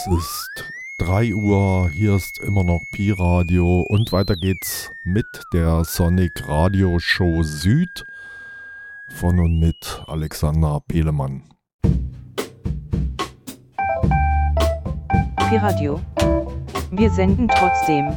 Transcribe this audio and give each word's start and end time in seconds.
Es 0.00 0.06
ist 0.06 0.64
3 0.96 1.34
Uhr, 1.34 1.90
hier 1.90 2.14
ist 2.14 2.38
immer 2.38 2.64
noch 2.64 2.80
Pi 2.90 3.10
Radio 3.10 3.84
und 3.90 4.12
weiter 4.12 4.34
geht's 4.34 4.90
mit 5.04 5.26
der 5.52 5.84
Sonic 5.84 6.48
Radio 6.48 6.98
Show 6.98 7.42
Süd 7.42 8.06
von 9.10 9.38
und 9.38 9.60
mit 9.60 10.02
Alexander 10.06 10.80
Pelemann. 10.88 11.42
Pi 15.50 15.56
Radio. 15.58 16.00
Wir 16.92 17.10
senden 17.10 17.48
trotzdem. 17.48 18.16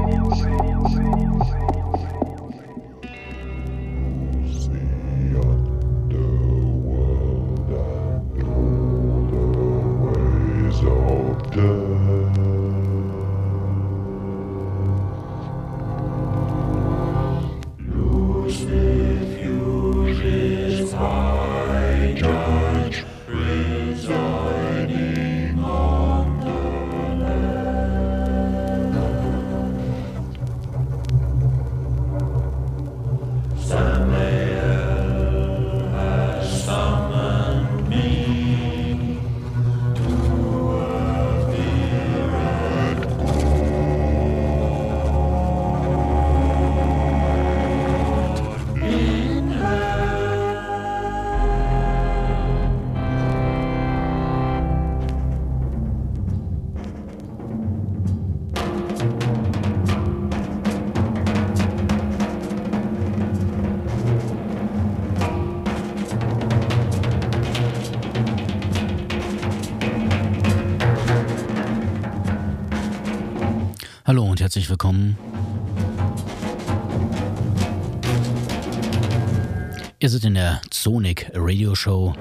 Seid 80.21 80.27
in 80.27 80.33
der 80.35 80.61
Sonic 80.71 81.31
Radio 81.33 81.73
Show. 81.73 82.13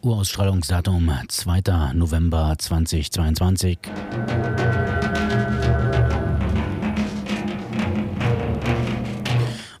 Urausstrahlungsdatum 0.00 1.12
2. 1.28 1.92
November 1.92 2.54
2022. 2.56 3.78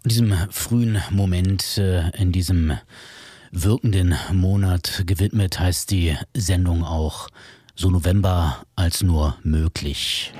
In 0.02 0.08
diesem 0.10 0.34
frühen 0.50 1.02
Moment, 1.10 1.78
äh, 1.78 2.10
in 2.20 2.32
diesem 2.32 2.76
wirkenden 3.52 4.14
Monat 4.32 5.04
gewidmet, 5.06 5.60
heißt 5.60 5.90
die 5.90 6.14
Sendung 6.34 6.84
auch 6.84 7.28
so 7.74 7.88
November 7.88 8.64
als 8.76 9.02
nur 9.02 9.38
möglich. 9.42 10.32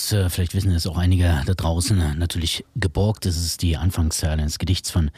Das 0.00 0.12
äh, 0.12 0.30
vielleicht 0.30 0.54
wissen 0.54 0.72
es 0.72 0.86
auch 0.86 0.96
einige 0.96 1.42
da 1.44 1.52
draußen 1.52 2.00
äh, 2.00 2.14
natürlich 2.14 2.64
geborgt. 2.74 3.26
Das 3.26 3.36
ist 3.36 3.60
die 3.60 3.76
Anfangszeile 3.76 4.40
eines 4.40 4.58
Gedichts 4.58 4.90
von 4.90 5.10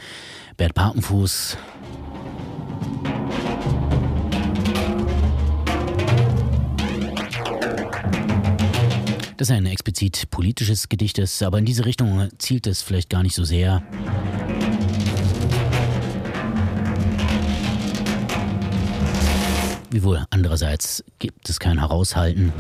Bert 0.57 0.75
Papenfuß. 0.75 1.57
Das 9.37 9.49
ist 9.49 9.55
ein 9.55 9.67
explizit 9.67 10.29
politisches 10.31 10.89
Gedicht 10.89 11.19
ist, 11.19 11.45
aber 11.45 11.59
in 11.59 11.65
diese 11.65 11.85
Richtung 11.85 12.29
zielt 12.39 12.67
es 12.67 12.83
vielleicht 12.83 13.09
gar 13.09 13.23
nicht 13.23 13.37
so 13.37 13.45
sehr. 13.45 13.85
Wiewohl 19.91 20.25
andererseits 20.31 21.05
gibt 21.21 21.49
es 21.49 21.61
kein 21.61 21.79
Heraushalten. 21.79 22.53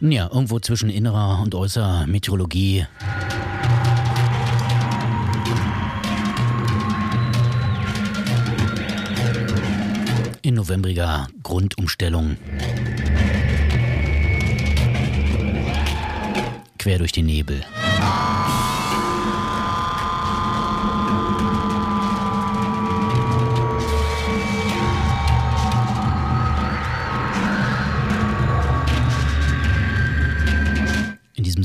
Ja, 0.00 0.28
irgendwo 0.30 0.60
zwischen 0.60 0.90
innerer 0.90 1.40
und 1.42 1.54
äußerer 1.54 2.06
Meteorologie. 2.06 2.86
In 10.42 10.54
novembriger 10.54 11.28
Grundumstellung. 11.42 12.36
Quer 16.78 16.98
durch 16.98 17.12
den 17.12 17.26
Nebel. 17.26 17.64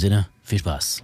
Sinne, 0.02 0.28
viel 0.42 0.60
Spaß. 0.60 1.04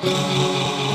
Oh. 0.00 0.87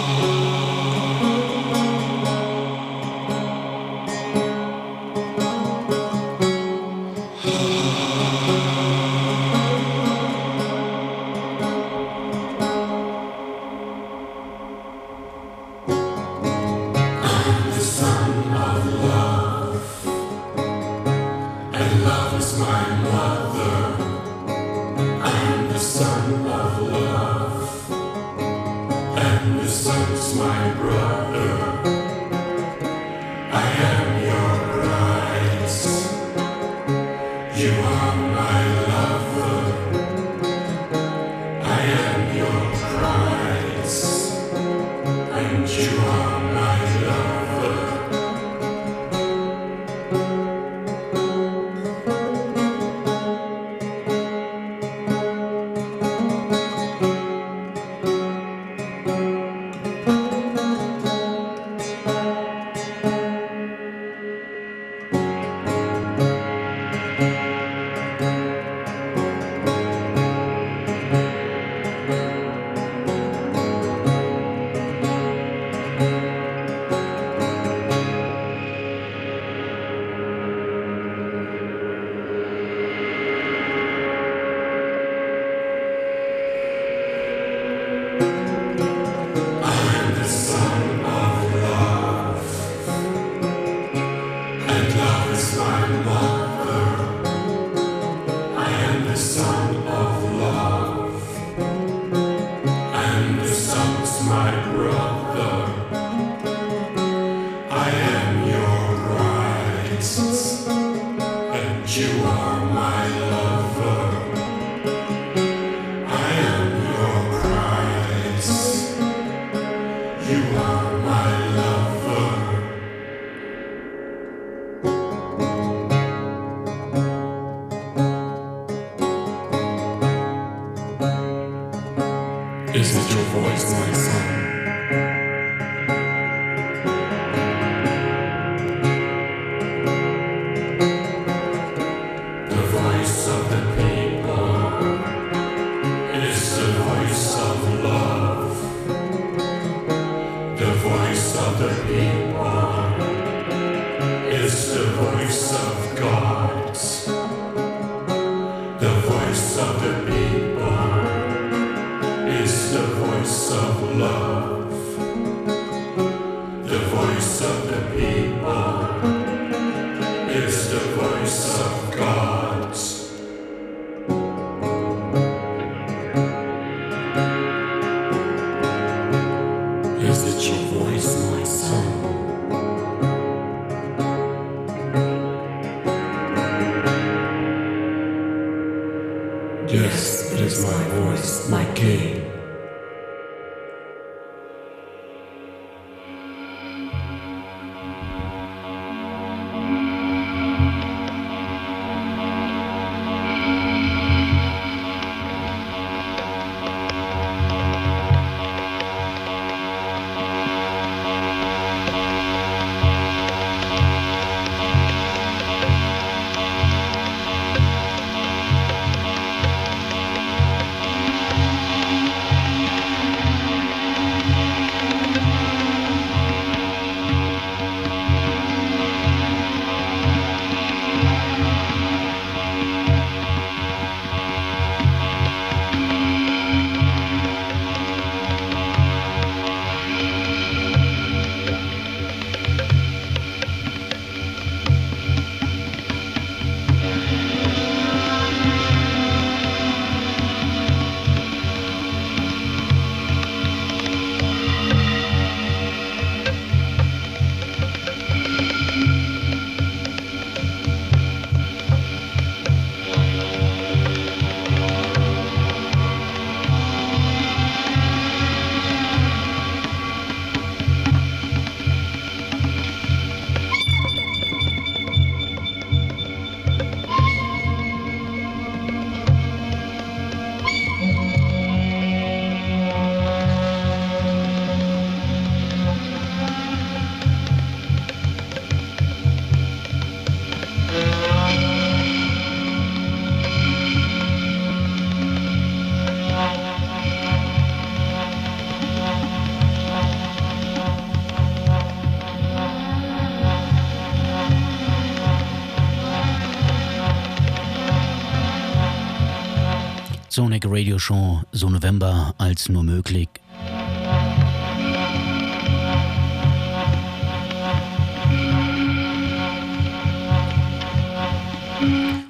Sonic 310.15 310.46
Radio 310.46 310.77
Show, 310.77 311.24
so 311.32 311.50
November 311.50 312.13
als 312.20 312.48
nur 312.48 312.62
möglich. 312.62 313.10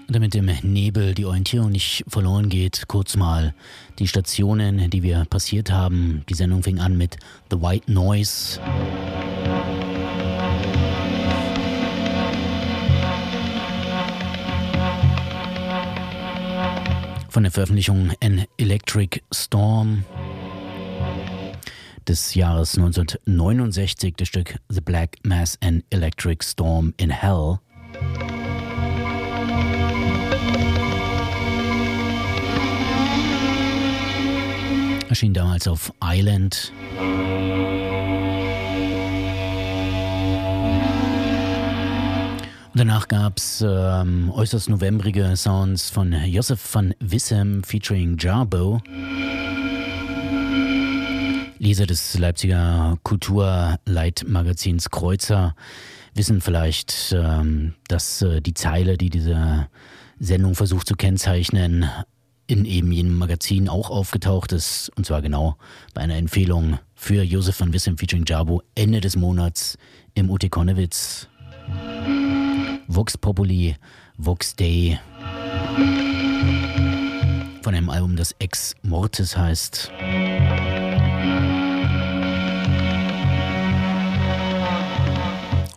damit 0.09 0.35
im 0.35 0.45
Nebel 0.63 1.13
die 1.13 1.25
Orientierung 1.25 1.71
nicht 1.71 2.03
verloren 2.09 2.49
geht, 2.49 2.89
kurz 2.89 3.15
mal 3.15 3.55
die 3.99 4.07
Stationen, 4.07 4.89
die 4.89 5.01
wir 5.01 5.23
passiert 5.29 5.71
haben. 5.71 6.23
Die 6.27 6.33
Sendung 6.33 6.61
fing 6.61 6.79
an 6.79 6.97
mit 6.97 7.15
The 7.49 7.61
White 7.61 7.89
Noise. 7.91 8.59
Von 17.33 17.41
der 17.41 17.51
Veröffentlichung 17.51 18.11
An 18.21 18.45
Electric 18.59 19.21
Storm 19.33 20.05
des 22.07 22.35
Jahres 22.35 22.77
1969, 22.77 24.13
das 24.15 24.27
Stück 24.27 24.59
The 24.69 24.81
Black 24.81 25.17
Mass 25.23 25.57
and 25.63 25.83
Electric 25.89 26.45
Storm 26.45 26.93
in 26.97 27.09
Hell. 27.09 27.57
erschien 35.09 35.33
damals 35.33 35.67
auf 35.67 35.91
Island. 36.03 36.71
Danach 42.75 43.07
gab 43.07 43.37
es 43.37 43.63
ähm, 43.67 44.31
äußerst 44.31 44.69
novembrige 44.69 45.35
Sounds 45.35 45.89
von 45.89 46.13
Josef 46.25 46.73
van 46.73 46.93
Wissem 46.99 47.63
featuring 47.63 48.17
Jarbo. 48.17 48.81
Leser 51.59 51.85
des 51.85 52.17
Leipziger 52.17 52.97
Kulturleitmagazins 53.03 54.89
Kreuzer 54.89 55.55
wissen 56.13 56.41
vielleicht, 56.41 57.15
ähm, 57.17 57.75
dass 57.87 58.21
äh, 58.21 58.41
die 58.41 58.53
Zeile, 58.53 58.97
die 58.97 59.09
diese 59.09 59.67
Sendung 60.19 60.55
versucht 60.55 60.87
zu 60.87 60.95
kennzeichnen, 60.95 61.89
in 62.47 62.65
eben 62.65 62.91
jenem 62.91 63.17
Magazin 63.17 63.69
auch 63.69 63.89
aufgetaucht 63.89 64.51
ist. 64.51 64.91
Und 64.95 65.05
zwar 65.05 65.21
genau 65.21 65.57
bei 65.93 66.01
einer 66.01 66.17
Empfehlung 66.17 66.79
für 66.95 67.23
Josef 67.23 67.59
van 67.59 67.73
Wissem 67.73 67.97
featuring 67.97 68.25
Jabo 68.27 68.61
Ende 68.75 69.01
des 69.01 69.15
Monats 69.15 69.77
im 70.13 70.29
UT 70.29 70.49
Konnewitz. 70.51 71.29
Vox 72.87 73.17
Populi, 73.17 73.75
Vox 74.17 74.55
Day. 74.55 74.99
Von 77.61 77.75
einem 77.75 77.89
Album, 77.89 78.15
das 78.15 78.35
Ex 78.39 78.75
Mortis 78.83 79.37
heißt. 79.37 79.91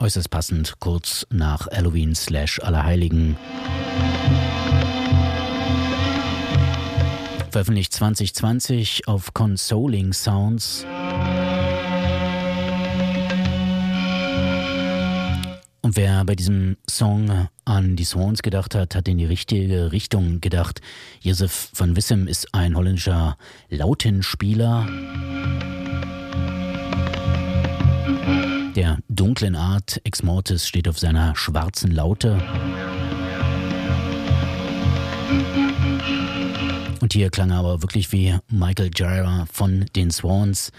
Äußerst 0.01 0.31
passend, 0.31 0.75
kurz 0.81 1.27
nach 1.31 1.67
Halloween 1.69 2.15
slash 2.15 2.61
Allerheiligen. 2.61 3.37
veröffentlicht 7.57 7.95
2020 7.95 9.09
auf 9.09 9.33
Consoling 9.33 10.13
Sounds. 10.13 10.85
Und 15.87 15.95
wer 15.95 16.25
bei 16.25 16.35
diesem 16.35 16.77
Song 16.91 17.47
an 17.65 17.95
die 17.95 18.03
Swans 18.03 18.43
gedacht 18.43 18.75
hat, 18.75 18.97
hat 18.97 19.07
in 19.07 19.19
die 19.19 19.25
richtige 19.25 19.93
Richtung 19.93 20.41
gedacht. 20.41 20.81
Josef 21.21 21.71
van 21.75 21.95
Wissem 21.95 22.27
ist 22.27 22.53
ein 22.53 22.77
holländischer 22.77 23.39
Lautenspieler. 23.69 24.89
Der 28.75 28.99
dunklen 29.09 29.55
Art 29.55 30.01
Ex 30.03 30.25
Mortis 30.25 30.67
steht 30.67 30.89
auf 30.89 30.99
seiner 30.99 31.37
schwarzen 31.37 31.93
Laute. 31.93 32.43
Und 37.01 37.13
hier 37.13 37.31
klang 37.31 37.53
er 37.53 37.59
aber 37.59 37.83
wirklich 37.83 38.11
wie 38.11 38.37
Michael 38.49 38.91
Jira 38.93 39.47
von 39.53 39.87
den 39.95 40.11
Swans, 40.11 40.73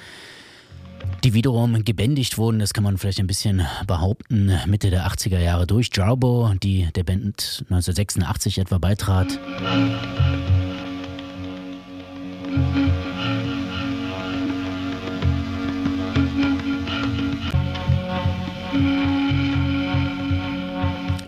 die 1.24 1.34
wiederum 1.34 1.84
gebändigt 1.84 2.38
wurden, 2.38 2.60
das 2.60 2.74
kann 2.74 2.84
man 2.84 2.98
vielleicht 2.98 3.20
ein 3.20 3.28
bisschen 3.28 3.66
behaupten, 3.86 4.52
Mitte 4.66 4.90
der 4.90 5.08
80er 5.08 5.40
Jahre 5.40 5.68
durch 5.68 5.90
Jarbo, 5.94 6.54
die 6.64 6.88
der 6.96 7.04
Band 7.04 7.66
1986 7.70 8.60
etwa 8.60 8.78
beitrat. 8.78 9.40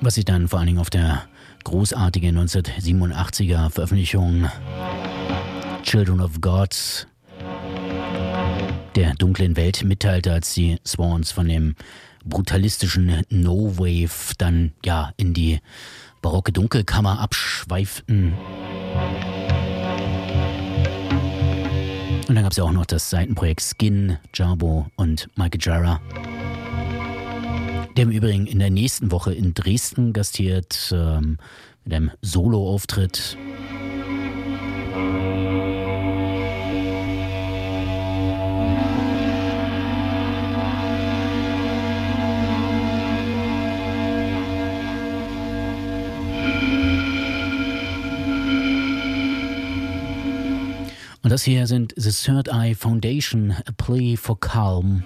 Was 0.01 0.15
sich 0.15 0.25
dann 0.25 0.47
vor 0.47 0.59
allen 0.59 0.67
Dingen 0.67 0.79
auf 0.79 0.89
der 0.89 1.23
großartigen 1.65 2.37
1987er 2.39 3.69
Veröffentlichung 3.69 4.47
Children 5.83 6.21
of 6.21 6.39
Gods 6.39 7.08
der 8.99 9.13
dunklen 9.13 9.55
Welt 9.55 9.85
mitteilte, 9.85 10.33
als 10.33 10.53
die 10.53 10.77
Swans 10.85 11.31
von 11.31 11.47
dem 11.47 11.75
brutalistischen 12.25 13.23
No 13.29 13.77
Wave 13.77 14.33
dann 14.37 14.73
ja 14.83 15.13
in 15.15 15.33
die 15.33 15.59
barocke 16.21 16.51
Dunkelkammer 16.51 17.17
abschweiften. 17.17 18.33
Und 22.27 22.35
dann 22.35 22.43
gab 22.43 22.51
es 22.51 22.57
ja 22.57 22.65
auch 22.65 22.73
noch 22.73 22.85
das 22.85 23.09
Seitenprojekt 23.09 23.61
Skin, 23.61 24.17
Jarbo 24.33 24.87
und 24.97 25.29
Michael 25.37 25.61
Jara, 25.61 26.01
der 27.95 28.03
im 28.03 28.11
Übrigen 28.11 28.47
in 28.47 28.59
der 28.59 28.69
nächsten 28.69 29.13
Woche 29.13 29.33
in 29.33 29.53
Dresden 29.53 30.11
gastiert 30.11 30.93
ähm, 30.93 31.37
mit 31.85 31.93
einem 31.93 32.11
Solo-Auftritt. 32.21 33.37
Und 51.21 51.31
das 51.31 51.43
hier 51.43 51.67
sind 51.67 51.93
The 51.97 52.11
Third 52.11 52.47
Eye 52.47 52.73
Foundation, 52.73 53.51
A 53.51 53.71
Plea 53.75 54.15
for 54.15 54.39
Calm. 54.39 55.03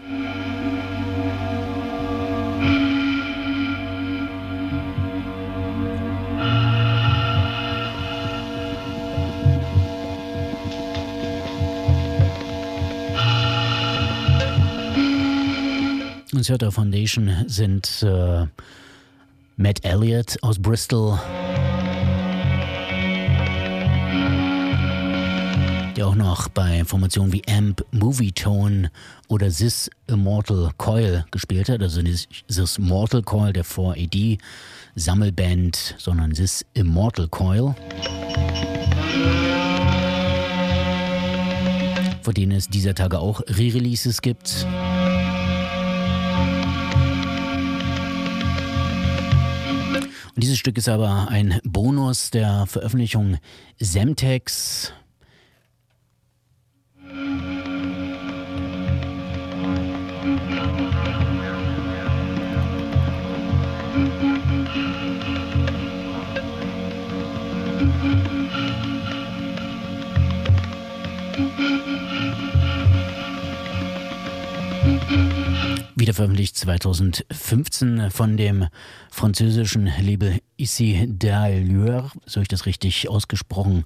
The 16.32 16.42
Third 16.42 16.64
Eye 16.64 16.72
Foundation 16.72 17.46
sind 17.48 18.04
äh, 18.04 18.46
Matt 19.56 19.84
Elliott 19.84 20.38
aus 20.44 20.60
Bristol. 20.60 21.18
Auch 26.04 26.16
noch 26.16 26.50
bei 26.50 26.84
Formationen 26.86 27.32
wie 27.32 27.42
Amp, 27.48 27.86
Movie 27.92 28.32
Tone 28.32 28.92
oder 29.28 29.50
This 29.50 29.90
Immortal 30.08 30.72
Coil 30.78 31.26
gespielt 31.32 31.70
hat. 31.70 31.82
Also 31.82 32.02
nicht 32.02 32.46
This 32.48 32.78
Mortal 32.78 33.22
Coil 33.22 33.54
der 33.54 33.66
4AD 33.66 34.40
Sammelband, 34.96 35.96
sondern 35.98 36.34
This 36.34 36.66
Immortal 36.74 37.28
Coil. 37.28 37.76
Vor 42.22 42.34
denen 42.34 42.52
es 42.52 42.70
dieser 42.70 42.96
Tage 42.96 43.20
auch 43.20 43.42
Re-Releases 43.42 44.22
gibt. 44.22 44.66
Und 50.36 50.44
dieses 50.44 50.58
Stück 50.58 50.78
ist 50.78 50.90
aber 50.90 51.28
ein 51.30 51.60
Bonus 51.64 52.32
der 52.32 52.66
Veröffentlichung 52.66 53.38
Semtex 53.80 54.94
wieder 76.04 76.14
veröffentlicht 76.14 76.58
2015 76.58 78.12
von 78.12 78.36
dem 78.36 78.68
französischen 79.10 79.90
Label 80.02 80.40
Ici 80.58 81.08
d'Allure, 81.08 82.12
so 82.26 82.42
ich 82.42 82.50
das 82.50 82.66
richtig 82.66 83.08
ausgesprochen 83.08 83.86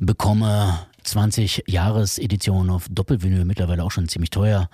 bekomme. 0.00 0.78
20 1.04 1.64
Jahres 1.66 2.16
Edition 2.16 2.70
auf 2.70 2.86
Doppelvinyl, 2.90 3.44
mittlerweile 3.44 3.84
auch 3.84 3.90
schon 3.90 4.08
ziemlich 4.08 4.30
teuer. 4.30 4.70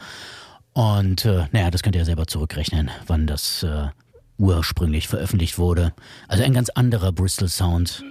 Und 0.73 1.25
äh, 1.25 1.47
naja, 1.51 1.73
das 1.73 1.83
könnt 1.83 1.97
ihr 1.97 2.03
ja 2.03 2.05
selber 2.05 2.29
zurückrechnen, 2.29 2.93
wann 3.09 3.27
das 3.27 3.65
äh, 3.65 3.89
ursprünglich 4.39 5.09
veröffentlicht 5.09 5.59
wurde. 5.59 5.95
Also 6.29 6.45
ein 6.45 6.55
ganz 6.55 6.69
anderer 6.71 7.11
Bristol 7.11 7.49
Sound. 7.49 8.05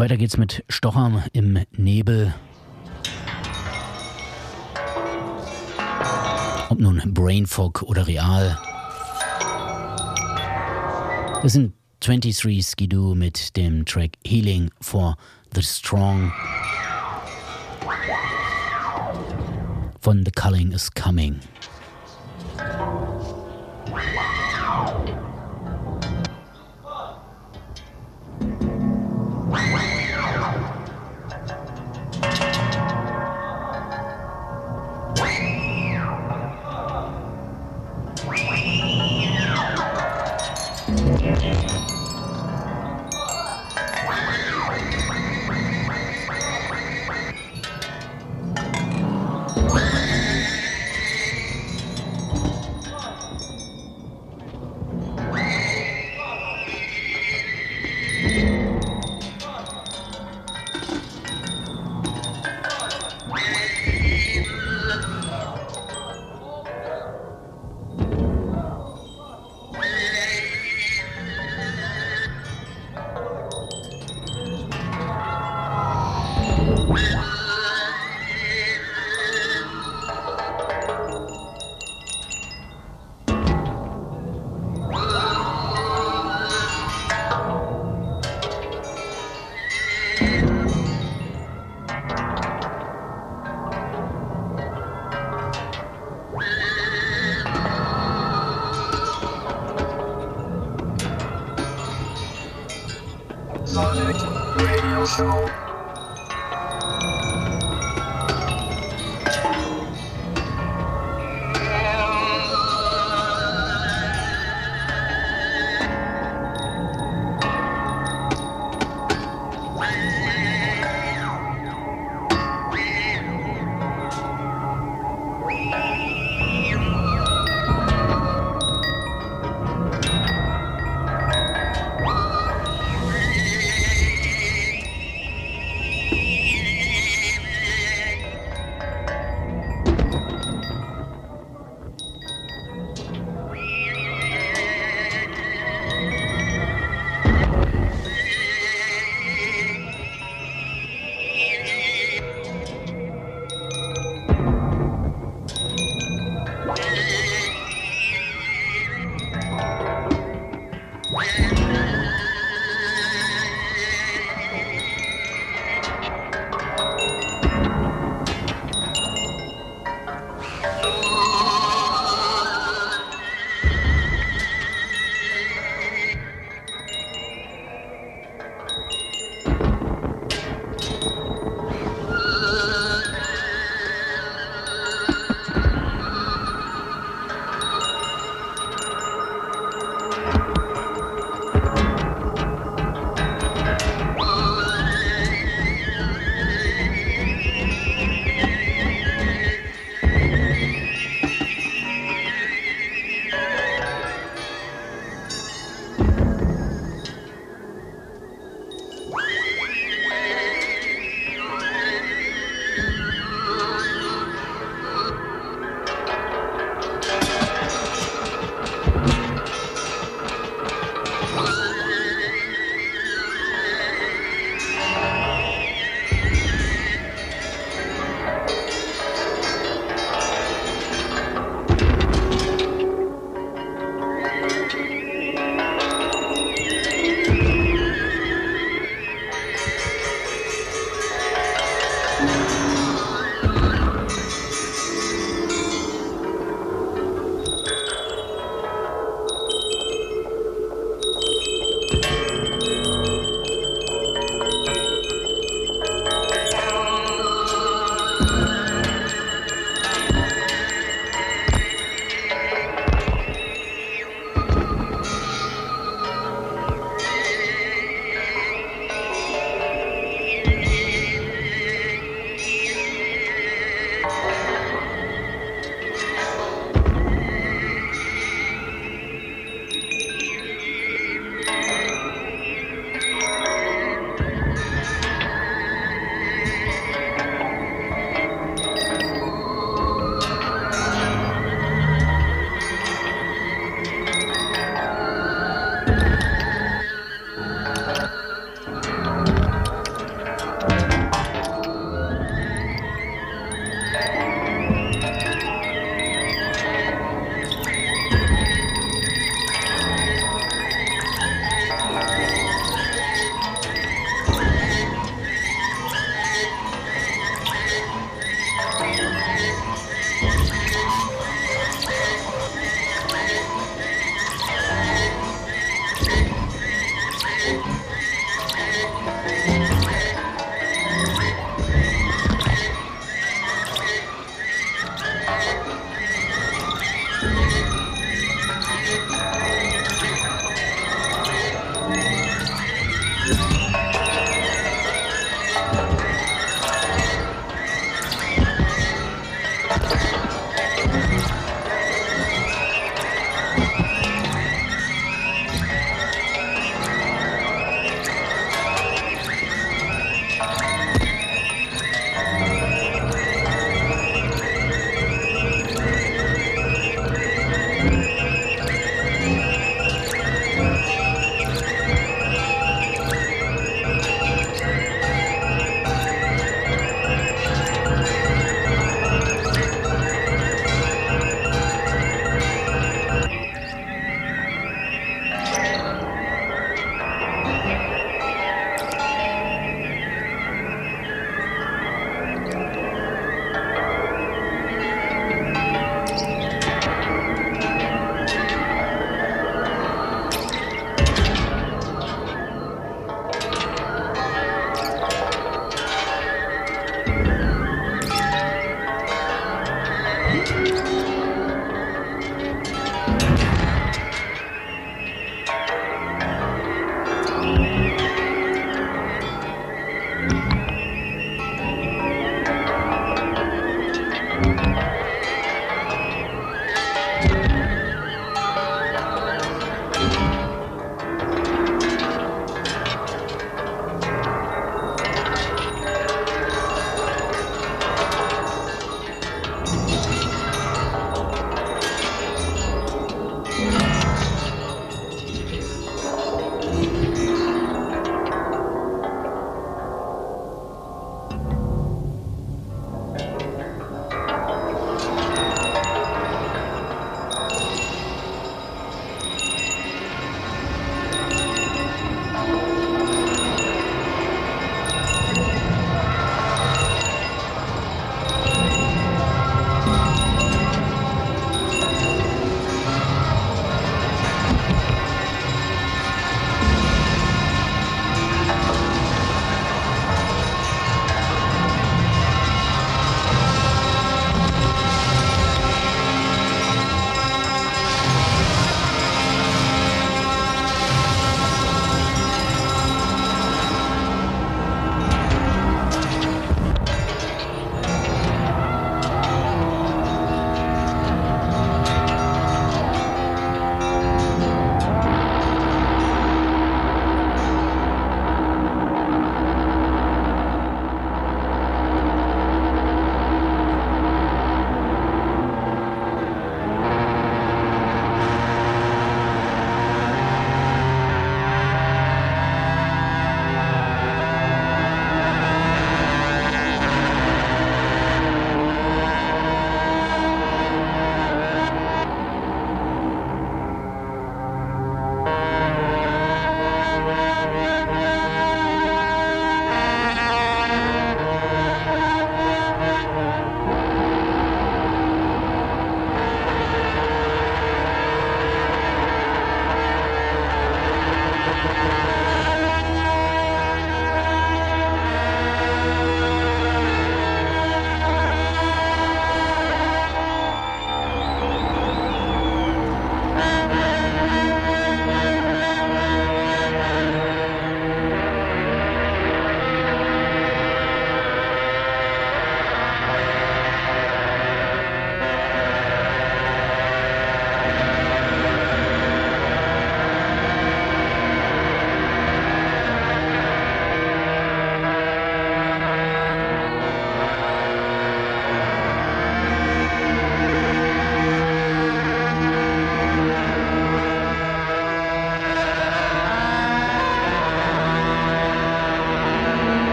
Weiter 0.00 0.16
geht's 0.16 0.36
mit 0.36 0.64
Stochern 0.68 1.22
im 1.32 1.58
Nebel. 1.70 2.34
Ob 6.68 6.78
nun 6.80 7.00
Brainfog 7.14 7.82
oder 7.82 8.06
real. 8.06 8.58
Das 11.42 11.52
sind 11.52 11.74
23 12.00 12.66
Skidoo 12.66 13.14
mit 13.14 13.56
dem 13.56 13.84
Track 13.84 14.12
Healing 14.26 14.70
for 14.80 15.16
the 15.54 15.62
Strong. 15.62 16.32
Von 20.00 20.24
The 20.24 20.32
Culling 20.32 20.72
is 20.72 20.90
Coming. 20.92 21.38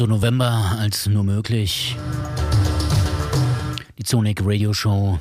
So 0.00 0.06
November 0.06 0.78
als 0.78 1.06
nur 1.08 1.24
möglich. 1.24 1.94
Die 3.98 4.02
Zonic 4.02 4.40
Radio 4.42 4.72
Show. 4.72 5.18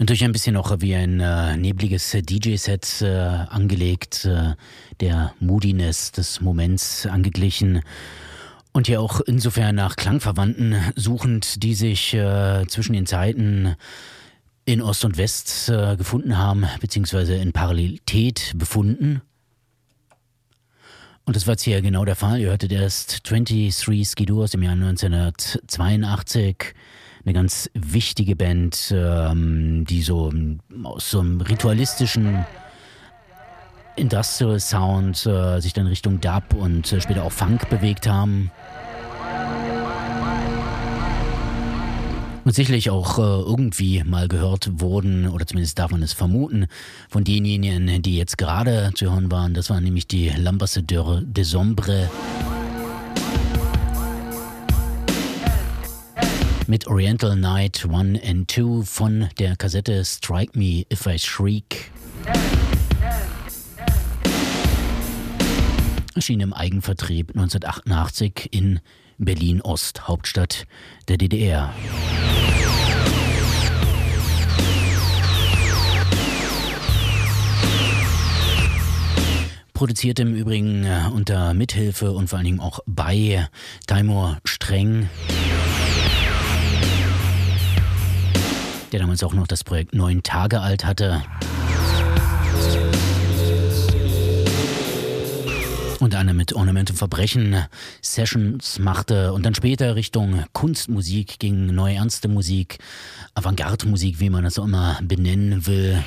Natürlich 0.00 0.24
ein 0.24 0.32
bisschen 0.32 0.56
auch 0.56 0.74
wie 0.80 0.96
ein 0.96 1.20
äh, 1.20 1.56
nebliges 1.56 2.10
DJ-Set 2.10 3.02
äh, 3.02 3.06
angelegt, 3.08 4.24
äh, 4.24 4.56
der 4.98 5.32
Moodiness 5.38 6.10
des 6.10 6.40
Moments 6.40 7.06
angeglichen. 7.06 7.82
Und 8.72 8.88
ja 8.88 8.98
auch 8.98 9.20
insofern 9.20 9.76
nach 9.76 9.94
Klangverwandten 9.94 10.74
suchend, 10.96 11.62
die 11.62 11.74
sich 11.74 12.14
äh, 12.14 12.66
zwischen 12.66 12.94
den 12.94 13.06
Zeiten 13.06 13.76
in 14.64 14.82
Ost 14.82 15.04
und 15.04 15.16
West 15.16 15.68
äh, 15.68 15.96
gefunden 15.96 16.38
haben, 16.38 16.66
beziehungsweise 16.80 17.34
in 17.34 17.52
Parallelität 17.52 18.52
befunden. 18.56 19.22
Und 21.24 21.36
das 21.36 21.46
war 21.46 21.52
jetzt 21.52 21.62
hier 21.62 21.80
genau 21.80 22.04
der 22.04 22.16
Fall. 22.16 22.40
Ihr 22.40 22.48
hörtet 22.48 22.72
erst 22.72 23.30
23 23.30 24.04
Skidoo 24.04 24.42
aus 24.42 24.50
dem 24.50 24.62
Jahr 24.62 24.72
1982. 24.72 26.74
Eine 27.24 27.34
ganz 27.34 27.70
wichtige 27.74 28.34
Band, 28.34 28.92
ähm, 28.96 29.84
die 29.88 30.02
so 30.02 30.32
aus 30.82 31.10
so 31.10 31.20
einem 31.20 31.40
ritualistischen 31.40 32.44
Industrial 33.96 34.58
Sound 34.58 35.26
äh, 35.26 35.60
sich 35.60 35.72
dann 35.72 35.86
Richtung 35.86 36.20
Dub 36.20 36.54
und 36.54 36.92
äh, 36.92 37.00
später 37.00 37.24
auch 37.24 37.32
Funk 37.32 37.68
bewegt 37.68 38.08
haben. 38.08 38.50
Und 42.50 42.54
sicherlich 42.54 42.90
auch 42.90 43.16
äh, 43.20 43.22
irgendwie 43.22 44.02
mal 44.02 44.26
gehört 44.26 44.80
wurden, 44.80 45.28
oder 45.28 45.46
zumindest 45.46 45.78
darf 45.78 45.92
man 45.92 46.02
es 46.02 46.12
vermuten, 46.12 46.66
von 47.08 47.22
denjenigen, 47.22 48.02
die 48.02 48.16
jetzt 48.16 48.38
gerade 48.38 48.90
zu 48.96 49.08
hören 49.08 49.30
waren. 49.30 49.54
Das 49.54 49.70
waren 49.70 49.84
nämlich 49.84 50.08
die 50.08 50.32
L'Ambassadeur 50.32 51.20
de 51.20 51.44
Sombre. 51.44 52.10
Mit 56.66 56.88
Oriental 56.88 57.36
Night 57.36 57.86
1 57.88 58.20
and 58.24 58.50
2 58.50 58.82
von 58.84 59.28
der 59.38 59.54
Kassette 59.54 60.04
Strike 60.04 60.58
Me 60.58 60.84
If 60.92 61.06
I 61.06 61.20
Shriek. 61.20 61.92
Erschien 66.16 66.40
im 66.40 66.52
Eigenvertrieb 66.52 67.28
1988 67.28 68.48
in 68.50 68.80
Berlin-Ost, 69.20 70.08
Hauptstadt 70.08 70.66
der 71.08 71.18
DDR. 71.18 71.72
Produziert 79.74 80.18
im 80.20 80.34
Übrigen 80.34 80.84
äh, 80.84 81.02
unter 81.12 81.54
Mithilfe 81.54 82.12
und 82.12 82.28
vor 82.28 82.38
allen 82.38 82.46
Dingen 82.46 82.60
auch 82.60 82.80
bei 82.86 83.48
Taimur 83.86 84.38
Streng, 84.44 85.08
der 88.92 89.00
damals 89.00 89.22
auch 89.22 89.34
noch 89.34 89.46
das 89.46 89.64
Projekt 89.64 89.94
Neun 89.94 90.22
Tage 90.22 90.60
alt 90.60 90.84
hatte. 90.84 91.22
Unter 96.00 96.18
anderem 96.18 96.38
mit 96.38 96.54
Ornament 96.54 96.90
und 96.90 96.96
Verbrechen 96.96 97.64
Sessions 98.02 98.78
machte 98.78 99.32
und 99.32 99.44
dann 99.44 99.54
später 99.54 99.96
Richtung 99.96 100.44
Kunstmusik 100.52 101.38
ging, 101.38 101.66
neue 101.66 101.96
ernste 101.96 102.28
Musik, 102.28 102.78
Avantgarde-Musik, 103.34 104.20
wie 104.20 104.30
man 104.30 104.44
das 104.44 104.58
auch 104.58 104.64
immer 104.64 104.98
benennen 105.02 105.66
will. 105.66 106.02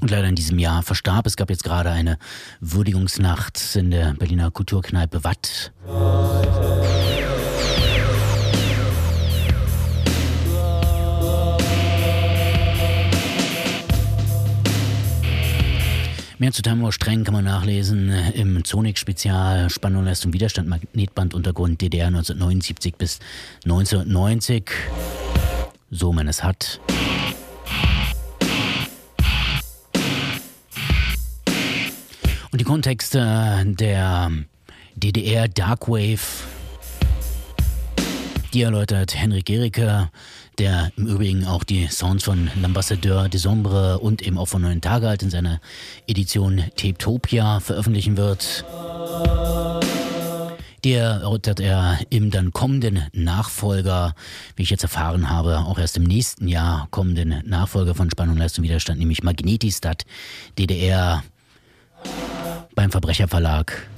Und 0.00 0.10
leider 0.12 0.28
in 0.28 0.36
diesem 0.36 0.60
Jahr 0.60 0.84
verstarb. 0.84 1.26
Es 1.26 1.36
gab 1.36 1.50
jetzt 1.50 1.64
gerade 1.64 1.90
eine 1.90 2.18
Würdigungsnacht 2.60 3.74
in 3.74 3.90
der 3.90 4.14
Berliner 4.14 4.52
Kulturkneipe 4.52 5.24
Watt. 5.24 5.72
Mehr 16.38 16.52
zu 16.52 16.60
Timur 16.60 16.92
Streng 16.92 17.24
kann 17.24 17.32
man 17.32 17.46
nachlesen 17.46 18.10
im 18.34 18.62
Zonik-Spezial 18.62 19.70
Spannung, 19.70 20.04
Leistung, 20.04 20.34
Widerstand, 20.34 20.68
Magnetbanduntergrund 20.68 21.80
DDR 21.80 22.08
1979 22.08 22.94
bis 22.96 23.20
1990. 23.64 24.70
So 25.90 26.12
man 26.12 26.28
es 26.28 26.44
hat. 26.44 26.78
Und 32.52 32.60
die 32.60 32.64
Kontexte 32.64 33.64
der 33.64 34.30
DDR 34.94 35.48
Darkwave, 35.48 36.20
die 38.52 38.60
erläutert 38.60 39.14
Henrik 39.14 39.46
Gericke 39.46 40.10
der 40.58 40.90
im 40.96 41.06
Übrigen 41.06 41.44
auch 41.44 41.64
die 41.64 41.86
Sounds 41.88 42.24
von 42.24 42.50
L'Ambassadeur 42.62 43.28
des 43.28 43.42
Sombre 43.42 43.98
und 43.98 44.22
eben 44.22 44.38
auch 44.38 44.46
von 44.46 44.62
Neuen 44.62 44.80
Tage 44.80 45.08
halt 45.08 45.22
in 45.22 45.30
seiner 45.30 45.60
Edition 46.06 46.64
Tapetopia 46.76 47.60
veröffentlichen 47.60 48.16
wird. 48.16 48.64
Der 50.84 51.04
erörtert 51.04 51.58
er 51.58 51.98
im 52.10 52.30
dann 52.30 52.52
kommenden 52.52 53.02
Nachfolger, 53.12 54.14
wie 54.54 54.62
ich 54.62 54.70
jetzt 54.70 54.84
erfahren 54.84 55.30
habe, 55.30 55.58
auch 55.58 55.78
erst 55.78 55.96
im 55.96 56.04
nächsten 56.04 56.48
Jahr 56.48 56.86
kommenden 56.90 57.42
Nachfolger 57.44 57.94
von 57.94 58.10
Spannung, 58.10 58.36
Leistung, 58.36 58.62
Widerstand, 58.64 58.98
nämlich 58.98 59.22
Magnetistat, 59.22 60.04
DDR 60.58 61.24
beim 62.74 62.90
Verbrecherverlag. 62.90 63.88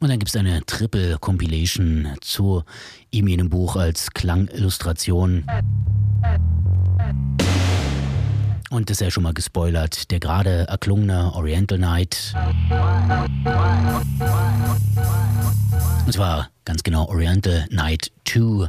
Und 0.00 0.10
dann 0.10 0.18
gibt 0.18 0.28
es 0.28 0.36
eine 0.36 0.64
Triple 0.64 1.18
Compilation 1.18 2.08
zu 2.20 2.62
ihm 3.10 3.26
in 3.26 3.38
dem 3.38 3.50
Buch 3.50 3.74
als 3.74 4.12
Klangillustration. 4.12 5.44
Und 8.70 8.90
das 8.90 8.98
ist 8.98 9.00
ja 9.00 9.10
schon 9.10 9.24
mal 9.24 9.34
gespoilert. 9.34 10.10
Der 10.10 10.20
gerade 10.20 10.68
erklungene 10.68 11.32
Oriental 11.34 11.78
Night. 11.78 12.34
Und 16.06 16.12
zwar 16.12 16.48
ganz 16.64 16.82
genau 16.82 17.06
Oriental 17.08 17.66
Night 17.70 18.12
2 18.24 18.68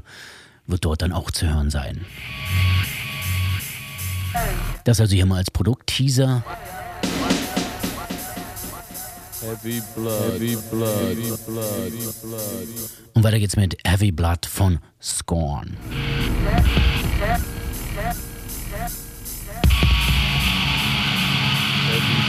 wird 0.67 0.85
dort 0.85 1.01
dann 1.01 1.11
auch 1.11 1.29
zu 1.31 1.47
hören 1.47 1.69
sein. 1.69 2.05
Das 4.83 4.99
also 4.99 5.15
hier 5.15 5.25
mal 5.25 5.37
als 5.37 5.51
Produktteaser. 5.51 6.43
Heavy 9.41 9.81
Blood. 9.95 10.33
Heavy 10.33 10.57
Blood. 10.69 11.17
Heavy 11.17 11.33
Blood. 11.47 11.91
Heavy 11.91 12.13
Blood. 12.21 12.67
Und 13.13 13.23
weiter 13.23 13.39
geht's 13.39 13.55
mit 13.55 13.77
Heavy 13.85 14.11
Blood 14.11 14.45
von 14.45 14.79
Scorn. 15.01 15.77
Heavy 21.87 22.28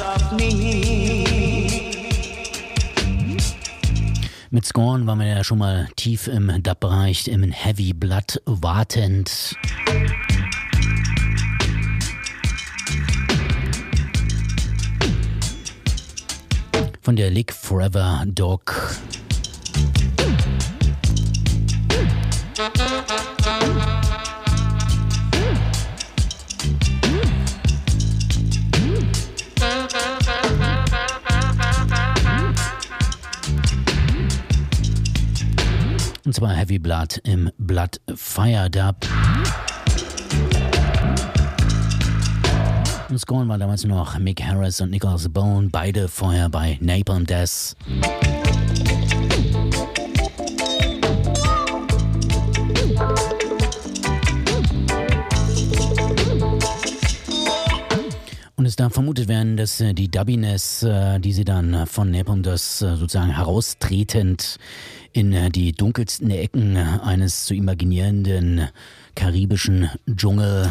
of 0.00 0.32
me. 0.32 1.24
Mit 4.50 4.64
Scorn 4.64 5.06
waren 5.06 5.18
wir 5.18 5.26
ja 5.26 5.44
schon 5.44 5.58
mal 5.58 5.88
tief 5.96 6.28
im 6.28 6.62
Dub-Bereich, 6.62 7.28
im 7.28 7.42
Heavy 7.52 7.92
Blood 7.92 8.40
wartend. 8.46 9.54
Von 17.02 17.16
der 17.16 17.30
Lick 17.30 17.52
Forever 17.52 18.24
Dog. 18.26 18.96
Und 22.58 22.64
zwar 36.32 36.54
Heavy 36.54 36.78
Blood 36.78 37.20
im 37.24 37.50
Blood 37.58 38.00
Fire 38.14 38.70
Dub. 38.70 38.96
Und 43.10 43.18
Scorn 43.18 43.50
war 43.50 43.58
damals 43.58 43.84
noch 43.84 44.18
Mick 44.18 44.42
Harris 44.42 44.80
und 44.80 44.92
Nicholas 44.92 45.28
Bone, 45.28 45.68
beide 45.70 46.08
vorher 46.08 46.48
bei 46.48 46.78
Napalm 46.80 47.26
Death. 47.26 47.76
Es 58.76 58.84
darf 58.84 58.92
vermutet 58.92 59.26
werden, 59.26 59.56
dass 59.56 59.80
äh, 59.80 59.94
die 59.94 60.10
Dubbiness, 60.10 60.82
äh, 60.82 61.18
die 61.18 61.32
sie 61.32 61.46
dann 61.46 61.72
äh, 61.72 61.86
von 61.86 62.12
äh, 62.12 62.96
sozusagen 62.96 63.34
heraustretend 63.34 64.58
in 65.14 65.50
die 65.50 65.72
dunkelsten 65.72 66.30
Ecken 66.30 66.76
eines 66.76 67.46
zu 67.46 67.54
imaginierenden 67.54 68.68
karibischen 69.14 69.88
Dschungel 70.14 70.70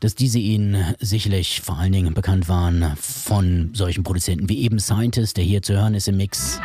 dass 0.00 0.14
diese 0.14 0.38
ihnen 0.38 0.94
sicherlich 1.00 1.62
vor 1.62 1.78
allen 1.78 1.92
Dingen 1.92 2.12
bekannt 2.12 2.50
waren 2.50 2.94
von 3.00 3.70
solchen 3.72 4.04
Produzenten 4.04 4.50
wie 4.50 4.60
eben 4.60 4.78
Scientist, 4.78 5.38
der 5.38 5.44
hier 5.44 5.62
zu 5.62 5.72
hören 5.72 5.94
ist 5.94 6.06
im 6.08 6.18
Mix. 6.18 6.60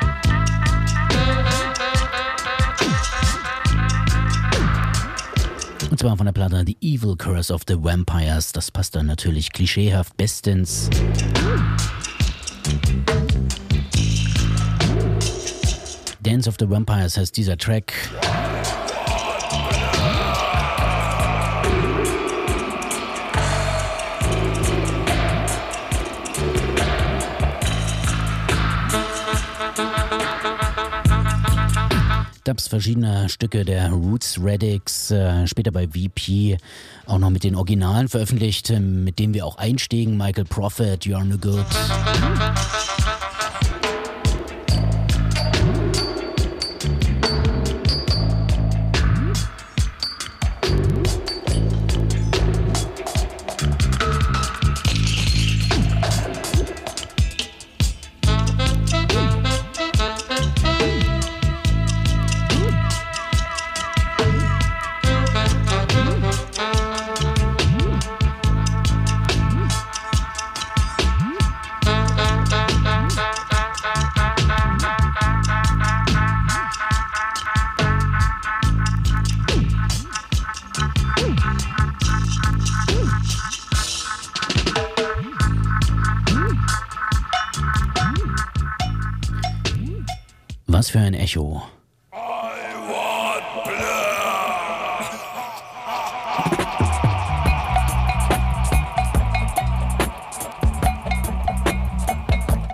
Und 5.99 6.07
zwar 6.07 6.15
von 6.15 6.27
der 6.27 6.31
Platte 6.31 6.63
The 6.65 6.77
Evil 6.79 7.17
Curse 7.17 7.53
of 7.53 7.63
the 7.67 7.75
Vampires. 7.77 8.53
Das 8.53 8.71
passt 8.71 8.95
dann 8.95 9.07
natürlich 9.07 9.51
klischeehaft 9.51 10.15
bestens. 10.15 10.89
Dance 16.21 16.47
of 16.47 16.55
the 16.57 16.69
Vampires 16.69 17.17
heißt 17.17 17.35
dieser 17.35 17.57
Track. 17.57 17.91
Dubs 32.49 32.67
verschiedener 32.67 33.29
Stücke 33.29 33.63
der 33.63 33.91
Roots 33.91 34.39
Reddicks, 34.43 35.11
äh, 35.11 35.45
später 35.45 35.71
bei 35.71 35.87
VP 35.87 36.57
auch 37.05 37.19
noch 37.19 37.29
mit 37.29 37.43
den 37.43 37.53
Originalen 37.53 38.07
veröffentlicht, 38.07 38.71
mit 38.71 39.19
denen 39.19 39.35
wir 39.35 39.45
auch 39.45 39.59
einstiegen. 39.59 40.17
Michael 40.17 40.45
Prophet, 40.45 41.03
You're 41.03 41.23
No 41.23 41.37
Good. 41.37 41.67
Echo. 91.29 91.61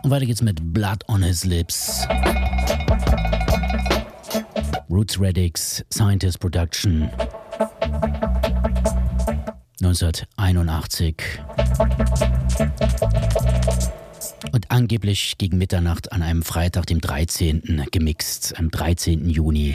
Und 0.03 0.10
weiter 0.10 0.26
geht's 0.26 0.41
mit 0.41 0.74
Blood 0.74 0.99
on 1.10 1.22
His 1.22 1.43
Lips. 1.43 2.08
Roots 4.89 5.20
Reddicks, 5.20 5.84
Scientist 5.91 6.39
Production. 6.39 7.10
1981. 9.82 11.41
Angeblich 14.76 15.38
gegen 15.38 15.57
Mitternacht 15.57 16.11
an 16.11 16.21
einem 16.21 16.43
Freitag, 16.43 16.86
dem 16.86 16.99
13. 16.99 17.86
gemixt, 17.91 18.59
am 18.59 18.69
13. 18.69 19.30
Juni. 19.30 19.73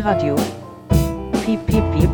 Radio. 0.00 0.36
Piep, 1.44 1.60
piep, 1.66 1.84
piep. 1.92 2.11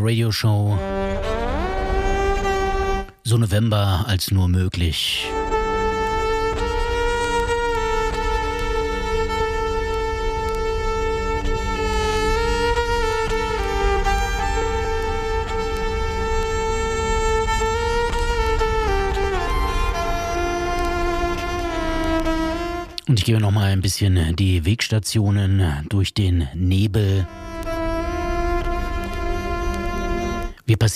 Radio 0.00 0.30
Show. 0.30 0.78
So 3.24 3.36
November 3.36 4.04
als 4.06 4.30
nur 4.30 4.48
möglich. 4.48 5.30
Und 23.08 23.18
ich 23.18 23.24
gehe 23.24 23.40
noch 23.40 23.50
mal 23.50 23.72
ein 23.72 23.80
bisschen 23.80 24.36
die 24.36 24.64
Wegstationen 24.66 25.86
durch 25.88 26.12
den 26.12 26.46
Nebel. 26.54 27.26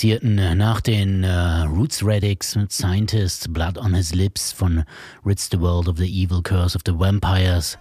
Wir 0.02 0.18
passierten 0.18 0.58
nach 0.58 0.80
den 0.80 1.22
uh, 1.22 1.62
Roots 1.68 2.04
Radix 2.04 2.56
mit 2.56 2.72
Scientist, 2.72 3.52
Blood 3.52 3.78
on 3.78 3.94
His 3.94 4.12
Lips 4.12 4.50
von 4.50 4.82
Ritz 5.24 5.48
the 5.48 5.60
World 5.60 5.86
of 5.86 5.96
the 5.96 6.06
Evil 6.06 6.42
Curse 6.42 6.74
of 6.74 6.82
the 6.84 6.92
Vampires. 6.92 7.78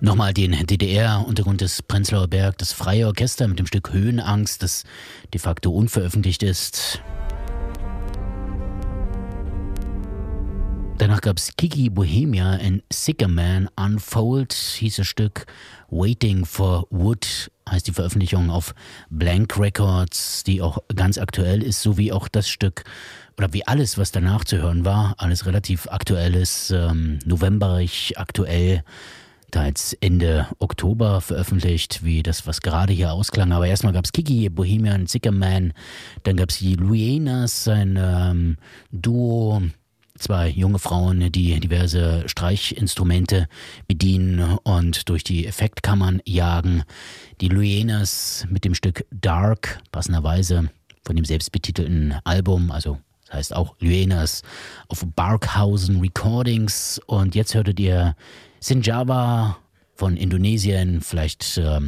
Nochmal 0.00 0.34
den 0.34 0.50
DDR-Untergrund 0.66 1.60
des 1.60 1.82
Prenzlauer 1.82 2.26
Berg, 2.26 2.58
das 2.58 2.72
Freie 2.72 3.06
Orchester 3.06 3.46
mit 3.46 3.60
dem 3.60 3.66
Stück 3.66 3.92
Höhenangst, 3.92 4.60
das 4.60 4.82
de 5.32 5.40
facto 5.40 5.70
unveröffentlicht 5.70 6.42
ist. 6.42 7.00
Danach 10.98 11.20
gab 11.20 11.38
es 11.38 11.52
Kiki 11.56 11.90
Bohemia 11.90 12.56
in 12.56 12.82
Sicker 12.92 13.28
Man 13.28 13.68
Unfold, 13.76 14.52
hieß 14.52 14.96
das 14.96 15.06
Stück. 15.06 15.46
Waiting 15.90 16.44
for 16.44 16.88
Wood 16.90 17.52
heißt 17.70 17.86
die 17.86 17.92
Veröffentlichung 17.92 18.50
auf 18.50 18.74
Blank 19.10 19.58
Records, 19.58 20.44
die 20.44 20.62
auch 20.62 20.78
ganz 20.94 21.18
aktuell 21.18 21.62
ist, 21.62 21.82
sowie 21.82 22.12
auch 22.12 22.28
das 22.28 22.48
Stück 22.48 22.84
oder 23.38 23.52
wie 23.52 23.66
alles, 23.66 23.96
was 23.96 24.10
danach 24.10 24.44
zu 24.44 24.58
hören 24.58 24.84
war, 24.84 25.14
alles 25.18 25.46
relativ 25.46 25.86
aktuell 25.88 26.34
ist, 26.34 26.70
ähm, 26.70 27.20
novemberig 27.24 28.18
aktuell, 28.18 28.82
teils 29.50 29.96
Ende 30.00 30.46
Oktober 30.58 31.20
veröffentlicht, 31.20 32.04
wie 32.04 32.22
das, 32.22 32.46
was 32.46 32.60
gerade 32.60 32.92
hier 32.92 33.12
ausklang. 33.12 33.52
Aber 33.52 33.66
erstmal 33.66 33.92
gab 33.92 34.04
es 34.04 34.12
Kiki, 34.12 34.48
Bohemian, 34.48 35.06
Zickerman, 35.06 35.72
dann 36.24 36.36
gab 36.36 36.50
es 36.50 36.58
die 36.58 36.74
Luenas, 36.74 37.64
sein 37.64 37.98
ähm, 37.98 38.56
Duo, 38.90 39.62
Zwei 40.18 40.48
junge 40.48 40.80
Frauen, 40.80 41.30
die 41.30 41.60
diverse 41.60 42.24
Streichinstrumente 42.26 43.48
bedienen 43.86 44.58
und 44.64 45.08
durch 45.08 45.22
die 45.22 45.46
Effektkammern 45.46 46.20
jagen. 46.24 46.82
Die 47.40 47.48
Luenas 47.48 48.44
mit 48.50 48.64
dem 48.64 48.74
Stück 48.74 49.06
Dark, 49.12 49.80
passenderweise 49.92 50.70
von 51.04 51.14
dem 51.14 51.24
selbstbetitelten 51.24 52.16
Album, 52.24 52.72
also 52.72 52.98
das 53.26 53.36
heißt 53.36 53.54
auch 53.54 53.76
Luenas 53.78 54.42
auf 54.88 55.06
Barkhausen 55.14 56.00
Recordings. 56.00 57.00
Und 57.06 57.34
jetzt 57.34 57.54
hörtet 57.54 57.78
ihr 57.78 58.16
Sinjava 58.58 59.58
von 59.94 60.16
Indonesien, 60.16 61.00
vielleicht 61.00 61.58
äh, 61.58 61.80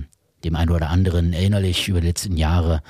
dem 0.45 0.57
einen 0.57 0.71
oder 0.71 0.91
anderen 0.91 1.33
erinnerlich 1.33 1.89
über 1.89 2.01
die 2.01 2.07
letzten 2.07 2.37
Jahre 2.37 2.83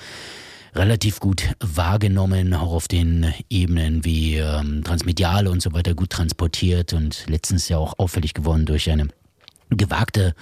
relativ 0.75 1.21
gut 1.21 1.55
wahrgenommen, 1.61 2.55
auch 2.55 2.73
auf 2.73 2.89
den 2.89 3.33
Ebenen 3.49 4.05
wie 4.05 4.37
ähm, 4.37 4.83
Transmediale 4.85 5.51
und 5.51 5.63
so 5.63 5.73
weiter 5.73 5.95
gut 5.95 6.11
transportiert 6.11 6.93
und 6.93 7.25
letztens 7.29 7.69
ja 7.69 7.79
auch 7.79 7.99
auffällig 7.99 8.35
geworden 8.35 8.67
durch 8.67 8.91
eine 8.91 9.09
gewagte 9.71 10.35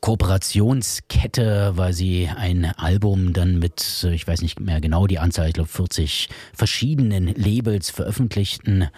Kooperationskette, 0.00 1.72
weil 1.76 1.92
sie 1.92 2.28
ein 2.28 2.64
Album 2.64 3.32
dann 3.32 3.60
mit, 3.60 4.04
ich 4.10 4.26
weiß 4.26 4.42
nicht 4.42 4.58
mehr 4.58 4.80
genau 4.80 5.06
die 5.06 5.20
Anzahl, 5.20 5.46
ich 5.46 5.54
glaube 5.54 5.68
40 5.68 6.28
verschiedenen 6.52 7.32
Labels 7.34 7.90
veröffentlichten 7.90 8.88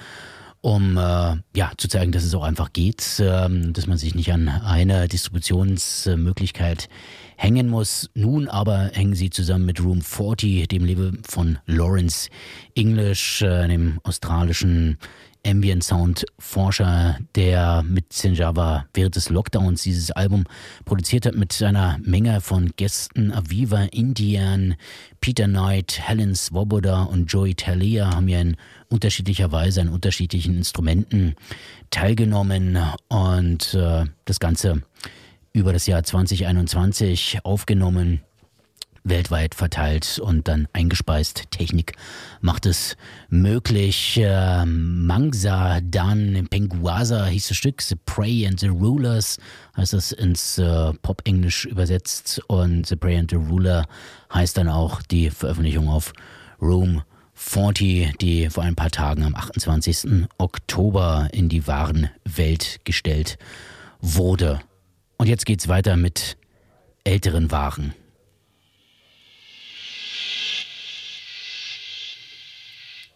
um 0.64 0.96
äh, 0.96 1.36
ja 1.54 1.72
zu 1.76 1.88
zeigen, 1.88 2.10
dass 2.10 2.24
es 2.24 2.34
auch 2.34 2.42
einfach 2.42 2.72
geht, 2.72 3.04
ähm, 3.20 3.74
dass 3.74 3.86
man 3.86 3.98
sich 3.98 4.14
nicht 4.14 4.32
an 4.32 4.48
eine 4.48 5.08
Distributionsmöglichkeit 5.08 6.88
hängen 7.36 7.68
muss. 7.68 8.08
Nun 8.14 8.48
aber 8.48 8.90
hängen 8.94 9.14
sie 9.14 9.28
zusammen 9.28 9.66
mit 9.66 9.78
Room 9.84 10.00
40, 10.00 10.66
dem 10.68 10.86
Leben 10.86 11.20
von 11.28 11.58
Lawrence 11.66 12.30
English, 12.74 13.42
äh, 13.42 13.68
dem 13.68 14.00
australischen 14.04 14.96
Ambient 15.46 15.84
Sound 15.84 16.24
Forscher, 16.38 17.18
der 17.34 17.82
mit 17.82 18.14
Sinjava 18.14 18.86
während 18.94 19.16
des 19.16 19.28
Lockdowns 19.28 19.82
dieses 19.82 20.10
Album 20.12 20.44
produziert 20.86 21.26
hat 21.26 21.34
mit 21.34 21.52
seiner 21.52 21.98
Menge 22.02 22.40
von 22.40 22.72
Gästen. 22.76 23.32
Aviva 23.32 23.82
Indian, 23.92 24.76
Peter 25.20 25.44
Knight, 25.44 26.00
Helen 26.02 26.34
Swoboda 26.34 27.02
und 27.02 27.30
Joey 27.30 27.54
Talia 27.54 28.14
haben 28.14 28.28
ja 28.28 28.40
in 28.40 28.56
unterschiedlicher 28.94 29.50
Weise 29.50 29.80
an 29.80 29.88
unterschiedlichen 29.88 30.56
Instrumenten 30.56 31.34
teilgenommen 31.90 32.78
und 33.08 33.74
äh, 33.74 34.04
das 34.24 34.38
Ganze 34.38 34.82
über 35.52 35.72
das 35.72 35.86
Jahr 35.86 36.04
2021 36.04 37.40
aufgenommen 37.42 38.20
weltweit 39.02 39.54
verteilt 39.54 40.18
und 40.18 40.48
dann 40.48 40.66
eingespeist. 40.72 41.50
Technik 41.50 41.94
macht 42.40 42.66
es 42.66 42.96
möglich. 43.28 44.16
Äh, 44.16 44.64
Mangsa, 44.64 45.80
dann 45.82 46.46
Penguasa 46.48 47.26
hieß 47.26 47.48
das 47.48 47.56
Stück, 47.56 47.82
The 47.82 47.96
Prey 48.06 48.46
and 48.46 48.60
the 48.60 48.68
Rulers 48.68 49.38
heißt 49.76 49.92
das 49.92 50.12
ins 50.12 50.58
äh, 50.58 50.92
Pop-Englisch 51.02 51.66
übersetzt 51.66 52.40
und 52.46 52.86
The 52.86 52.96
Prey 52.96 53.18
and 53.18 53.30
the 53.30 53.36
Ruler 53.36 53.86
heißt 54.32 54.56
dann 54.56 54.68
auch 54.68 55.02
die 55.02 55.30
Veröffentlichung 55.30 55.88
auf 55.88 56.12
Room 56.62 57.02
40, 57.34 58.16
die 58.18 58.48
vor 58.48 58.62
ein 58.62 58.76
paar 58.76 58.90
Tagen 58.90 59.24
am 59.24 59.34
28. 59.34 60.26
Oktober 60.38 61.28
in 61.32 61.48
die 61.48 61.66
wahren 61.66 62.10
Welt 62.24 62.80
gestellt 62.84 63.38
wurde. 64.00 64.60
Und 65.16 65.28
jetzt 65.28 65.46
geht's 65.46 65.68
weiter 65.68 65.96
mit 65.96 66.36
älteren 67.04 67.50
Waren. 67.50 67.94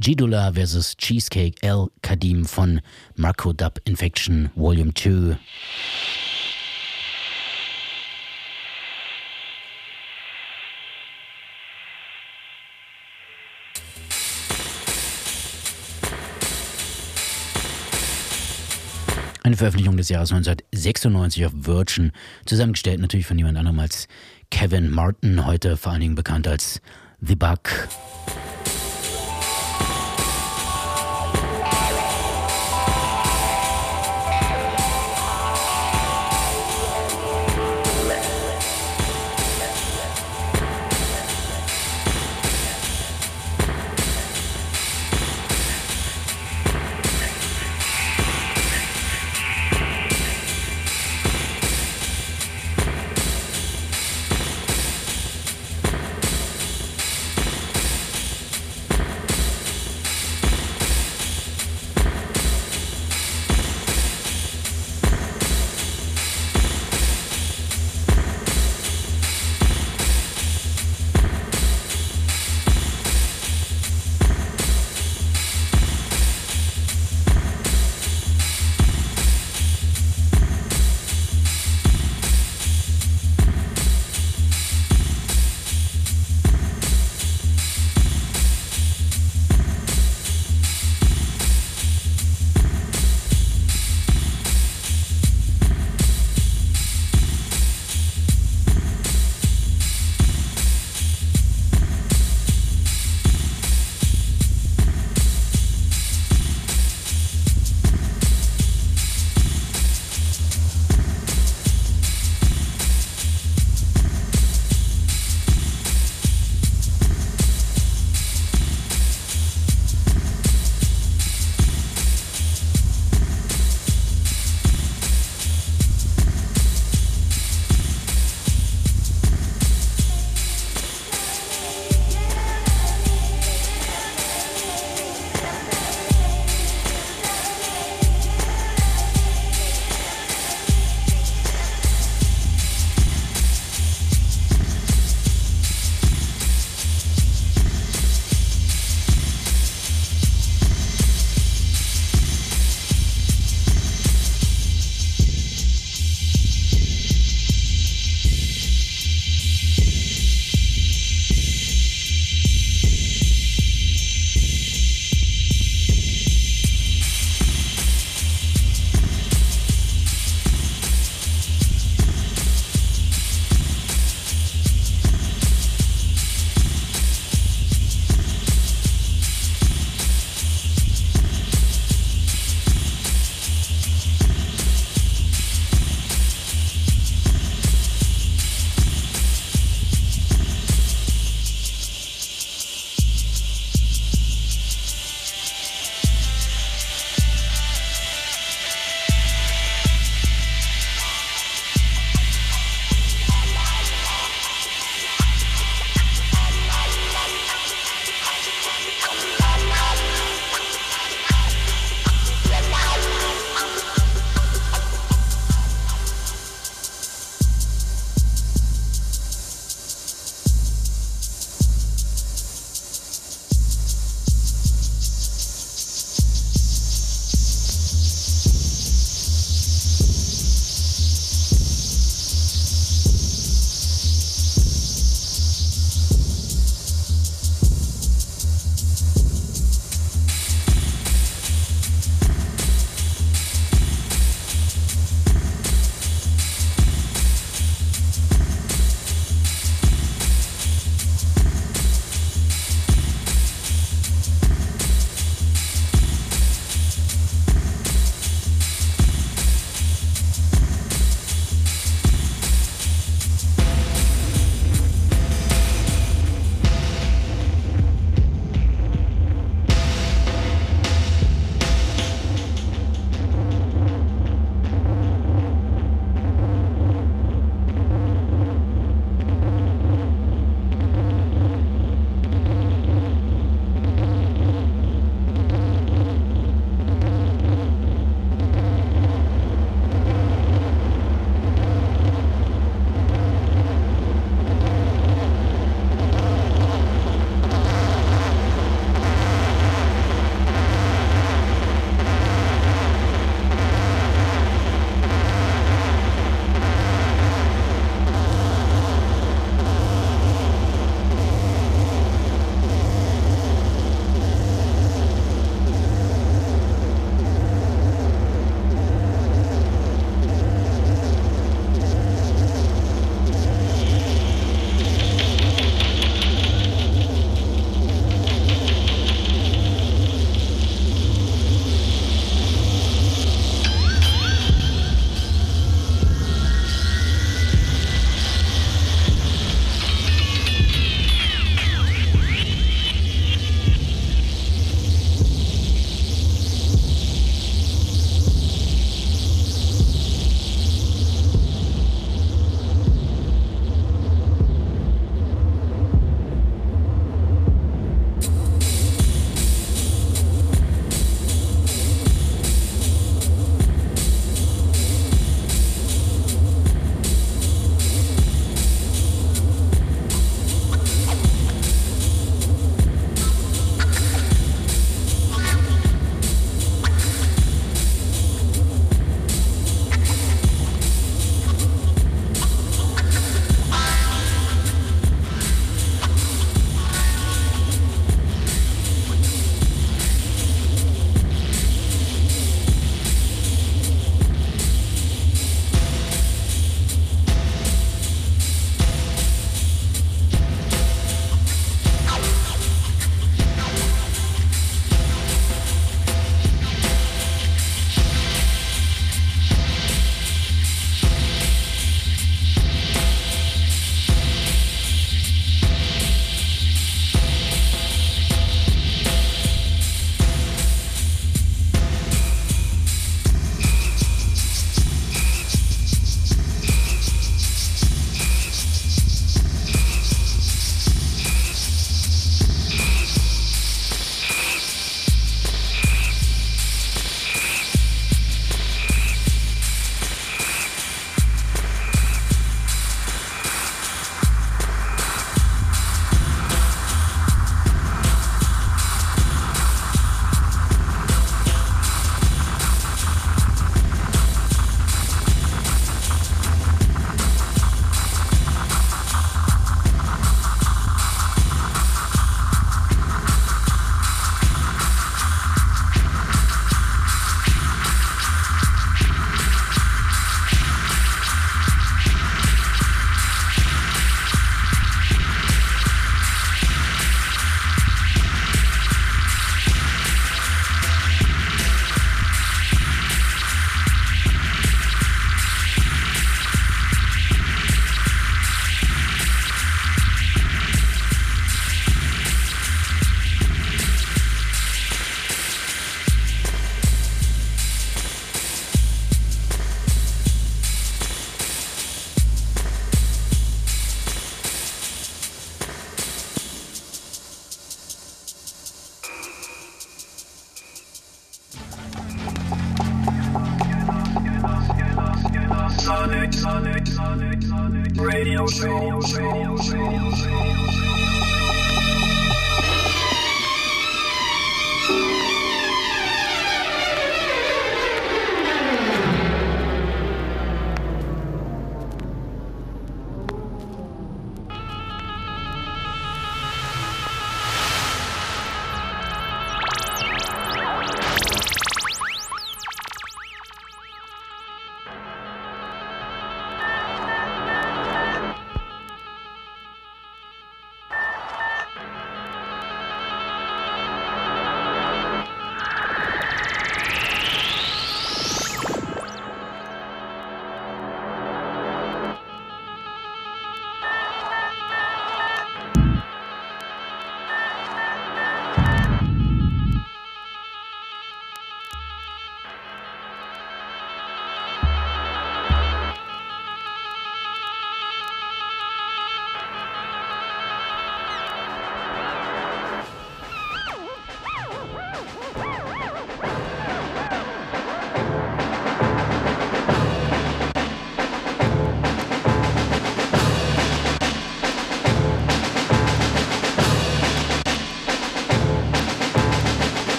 Gidula 0.00 0.52
vs. 0.54 0.96
Cheesecake 0.96 1.62
El 1.62 1.88
Kadim 2.00 2.46
von 2.46 2.80
Marco 3.16 3.52
Dub 3.52 3.80
Infection 3.84 4.50
Volume 4.54 4.94
2. 4.94 5.36
Veröffentlichung 19.60 19.98
des 19.98 20.08
Jahres 20.08 20.32
1996 20.32 21.44
auf 21.44 21.52
Virgin, 21.54 22.12
zusammengestellt 22.46 22.98
natürlich 22.98 23.26
von 23.26 23.36
niemand 23.36 23.58
anderem 23.58 23.78
als 23.78 24.08
Kevin 24.50 24.88
Martin, 24.88 25.44
heute 25.44 25.76
vor 25.76 25.92
allen 25.92 26.00
Dingen 26.00 26.14
bekannt 26.14 26.48
als 26.48 26.80
The 27.20 27.36
Bug. 27.36 27.58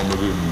on 0.00 0.08
the 0.08 0.16
moon. 0.16 0.49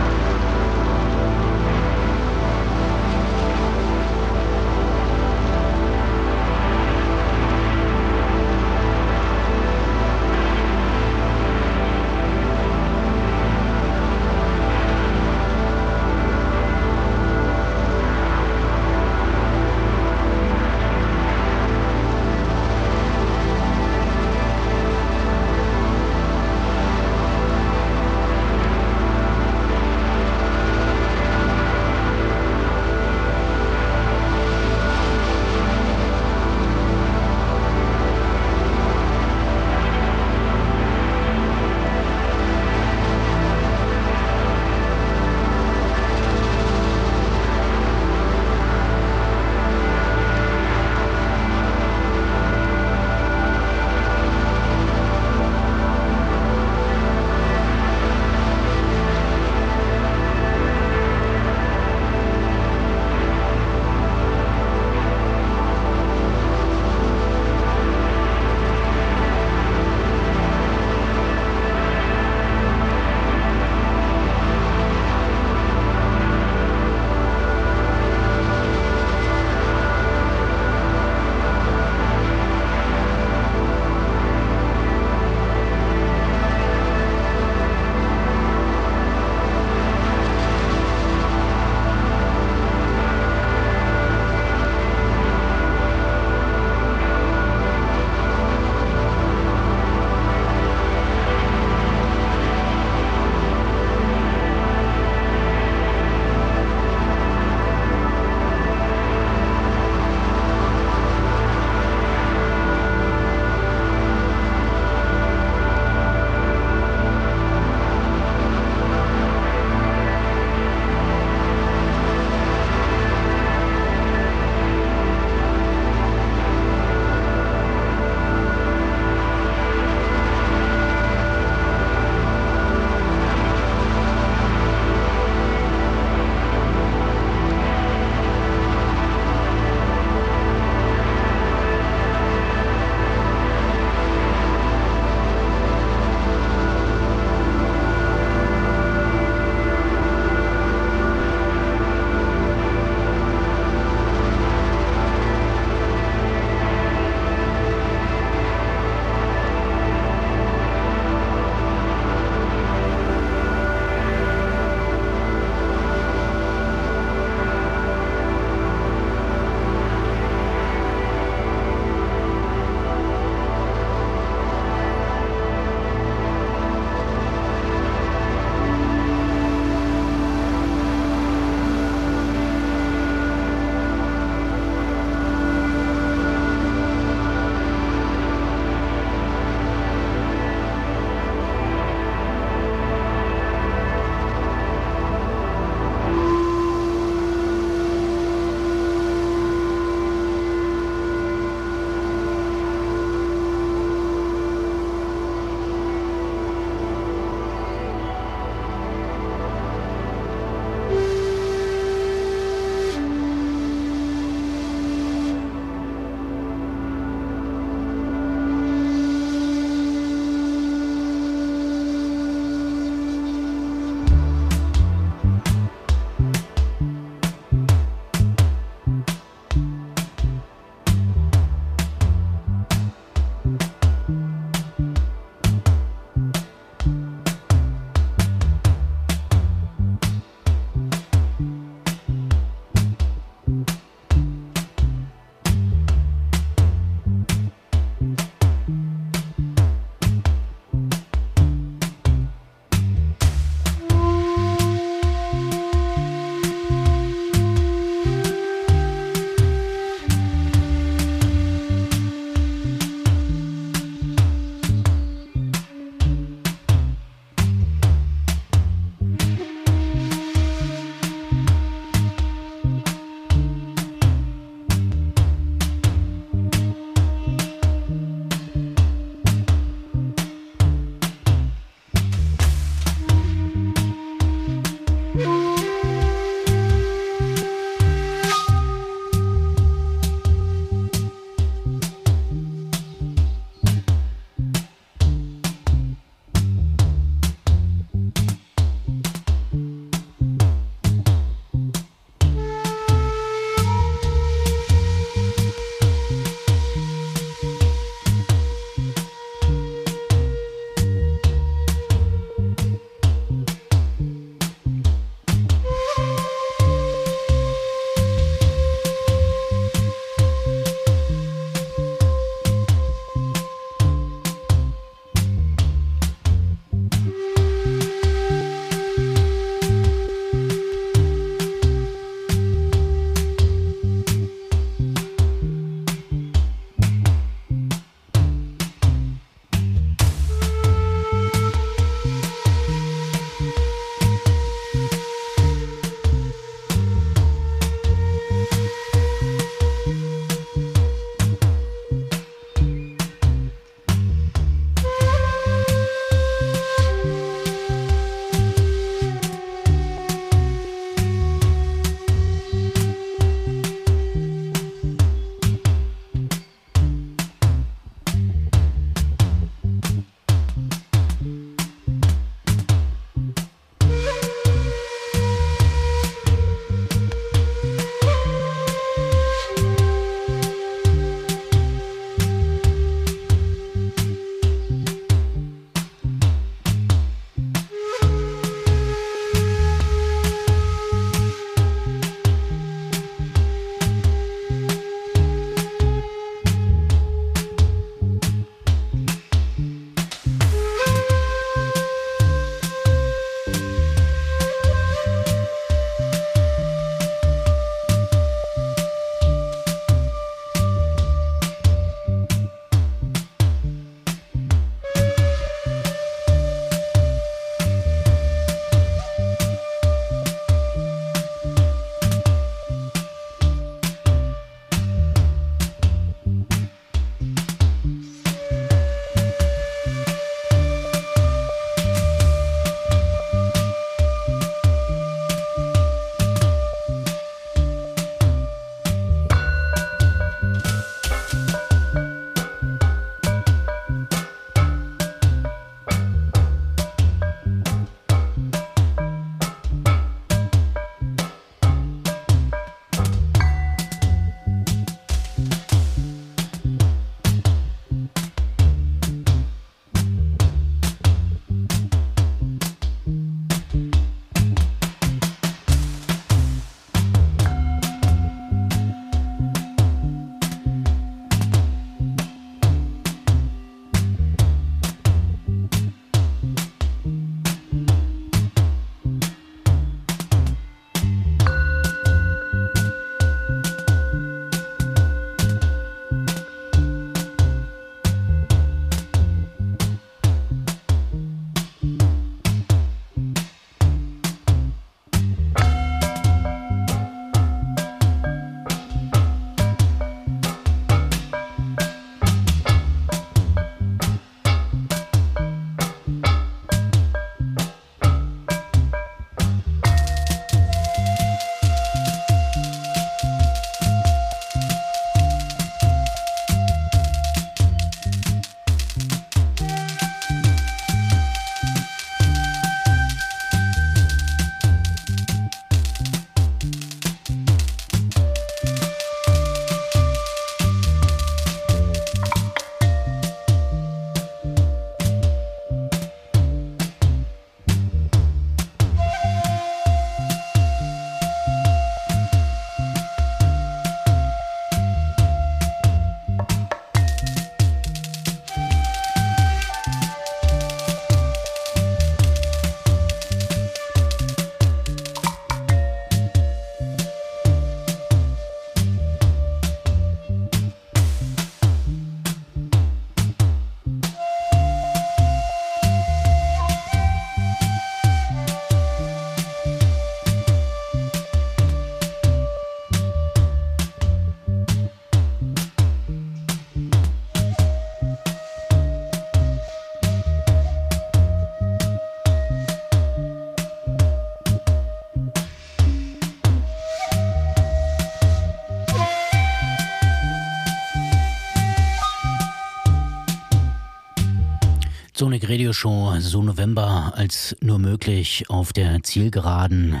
Sonic 595.36 595.50
Radio 595.50 595.72
Show, 595.74 596.14
so 596.18 596.40
November 596.40 597.12
als 597.14 597.54
nur 597.60 597.78
möglich 597.78 598.48
auf 598.48 598.72
der 598.72 599.02
Zielgeraden. 599.02 600.00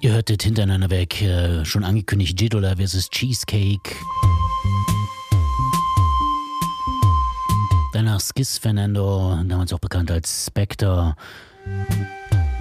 Ihr 0.00 0.12
hörtet 0.12 0.42
hintereinander 0.42 0.90
weg 0.90 1.22
äh, 1.22 1.64
schon 1.64 1.82
angekündigt 1.82 2.38
Jidola 2.38 2.76
vs. 2.76 3.08
Cheesecake. 3.08 3.96
Danach 7.94 8.20
Skis 8.20 8.58
Fernando, 8.58 9.42
damals 9.46 9.72
auch 9.72 9.80
bekannt 9.80 10.10
als 10.10 10.44
Spectre. 10.48 11.16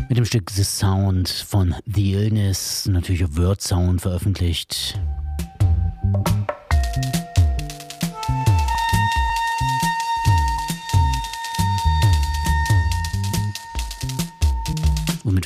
Mit 0.07 0.18
dem 0.18 0.23
Stück 0.23 0.52
The 0.52 0.64
Sound 0.64 1.27
von 1.27 1.76
The 1.85 2.14
Illness, 2.14 2.88
natürlich 2.88 3.26
auf 3.26 3.35
Word 3.35 3.61
Sound 3.61 3.99
veröffentlicht. 3.99 4.98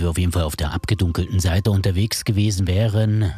Wir 0.01 0.09
auf 0.09 0.17
jeden 0.17 0.31
Fall 0.31 0.43
auf 0.43 0.55
der 0.55 0.73
abgedunkelten 0.73 1.39
Seite 1.39 1.71
unterwegs 1.71 2.25
gewesen 2.25 2.67
wären. 2.67 3.31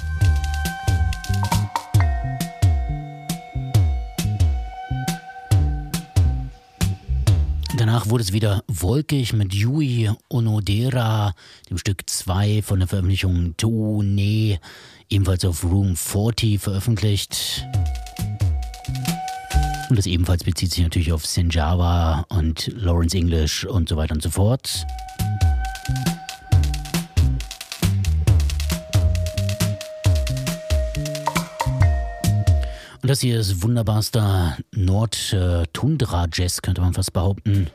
Danach 7.78 8.08
wurde 8.08 8.24
es 8.24 8.34
wieder 8.34 8.64
wolkig 8.68 9.34
mit 9.34 9.54
Yui 9.54 10.10
Onodera, 10.30 11.34
dem 11.70 11.78
Stück 11.78 12.10
2 12.10 12.62
von 12.62 12.80
der 12.80 12.88
Veröffentlichung 12.88 13.58
Tone, 13.58 14.60
ebenfalls 15.10 15.44
auf 15.44 15.64
Room 15.64 15.96
40 15.96 16.62
veröffentlicht. 16.62 17.68
Und 19.90 19.98
das 19.98 20.06
ebenfalls 20.06 20.44
bezieht 20.44 20.72
sich 20.72 20.84
natürlich 20.84 21.12
auf 21.12 21.26
Senjava 21.26 22.26
und 22.30 22.72
Lawrence 22.76 23.18
English 23.18 23.66
und 23.66 23.90
so 23.90 23.98
weiter 23.98 24.16
und 24.16 24.24
so 24.24 24.30
fort. 24.30 24.86
Und 33.04 33.10
das 33.10 33.20
hier 33.20 33.38
ist 33.38 33.62
wunderbarster 33.62 34.58
Nord-Tundra-Jazz, 34.72 36.62
könnte 36.62 36.80
man 36.80 36.94
fast 36.94 37.12
behaupten. 37.12 37.70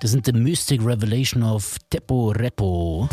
Das 0.00 0.12
sind 0.12 0.26
The 0.26 0.32
Mystic 0.32 0.80
Revelation 0.84 1.42
of 1.42 1.76
Tepo 1.90 2.28
Repo. 2.28 3.08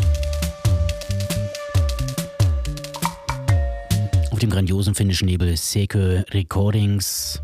Dem 4.43 4.49
grandiosen 4.49 4.93
finnischen 4.93 5.29
Label 5.29 5.55
Seke 5.55 6.25
Recordings. 6.31 7.39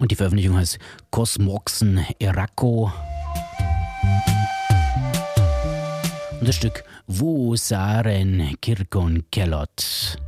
Und 0.00 0.10
die 0.10 0.16
Veröffentlichung 0.16 0.56
heißt 0.56 0.80
Cosmoxen 1.10 2.04
Erako. 2.18 2.92
Und 6.40 6.48
das 6.48 6.56
Stück 6.56 6.82
Wo 7.06 7.54
Saren 7.54 8.56
Kirkon 8.60 9.22
Kellot. 9.30 10.18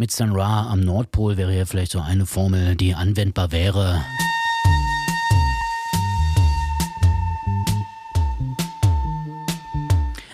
Mit 0.00 0.10
Sun 0.10 0.32
Ra 0.32 0.70
am 0.70 0.80
Nordpol 0.80 1.36
wäre 1.36 1.52
hier 1.52 1.66
vielleicht 1.66 1.92
so 1.92 2.00
eine 2.00 2.24
Formel, 2.24 2.74
die 2.74 2.94
anwendbar 2.94 3.52
wäre. 3.52 4.02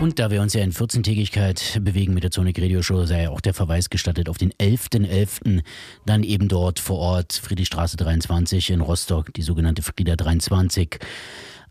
Und 0.00 0.18
da 0.18 0.30
wir 0.30 0.40
uns 0.40 0.54
ja 0.54 0.62
in 0.62 0.72
14-Tägigkeit 0.72 1.78
bewegen 1.84 2.14
mit 2.14 2.24
der 2.24 2.32
Sonic 2.32 2.58
Radio 2.58 2.80
Show, 2.80 3.04
sei 3.04 3.24
ja 3.24 3.30
auch 3.30 3.42
der 3.42 3.52
Verweis 3.52 3.90
gestattet 3.90 4.30
auf 4.30 4.38
den 4.38 4.50
11.11. 4.52 5.06
.11., 5.06 5.62
dann 6.06 6.22
eben 6.22 6.48
dort 6.48 6.78
vor 6.78 6.96
Ort, 6.96 7.34
Friedrichstraße 7.34 7.98
23 7.98 8.70
in 8.70 8.80
Rostock, 8.80 9.34
die 9.34 9.42
sogenannte 9.42 9.82
Frieda 9.82 10.16
23. 10.16 10.98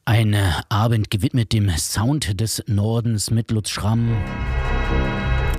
Ein 0.06 0.38
Abend 0.70 1.10
gewidmet 1.10 1.54
dem 1.54 1.72
Sound 1.76 2.40
des 2.40 2.64
Nordens 2.68 3.32
mit 3.32 3.50
Lutz 3.50 3.72
Schramm. 3.72 4.16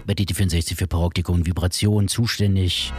Bei 0.06 0.12
DT64 0.12 0.76
für 0.76 0.86
Paroptikum 0.86 1.34
und 1.36 1.46
Vibration 1.46 2.06
zuständig. 2.06 2.92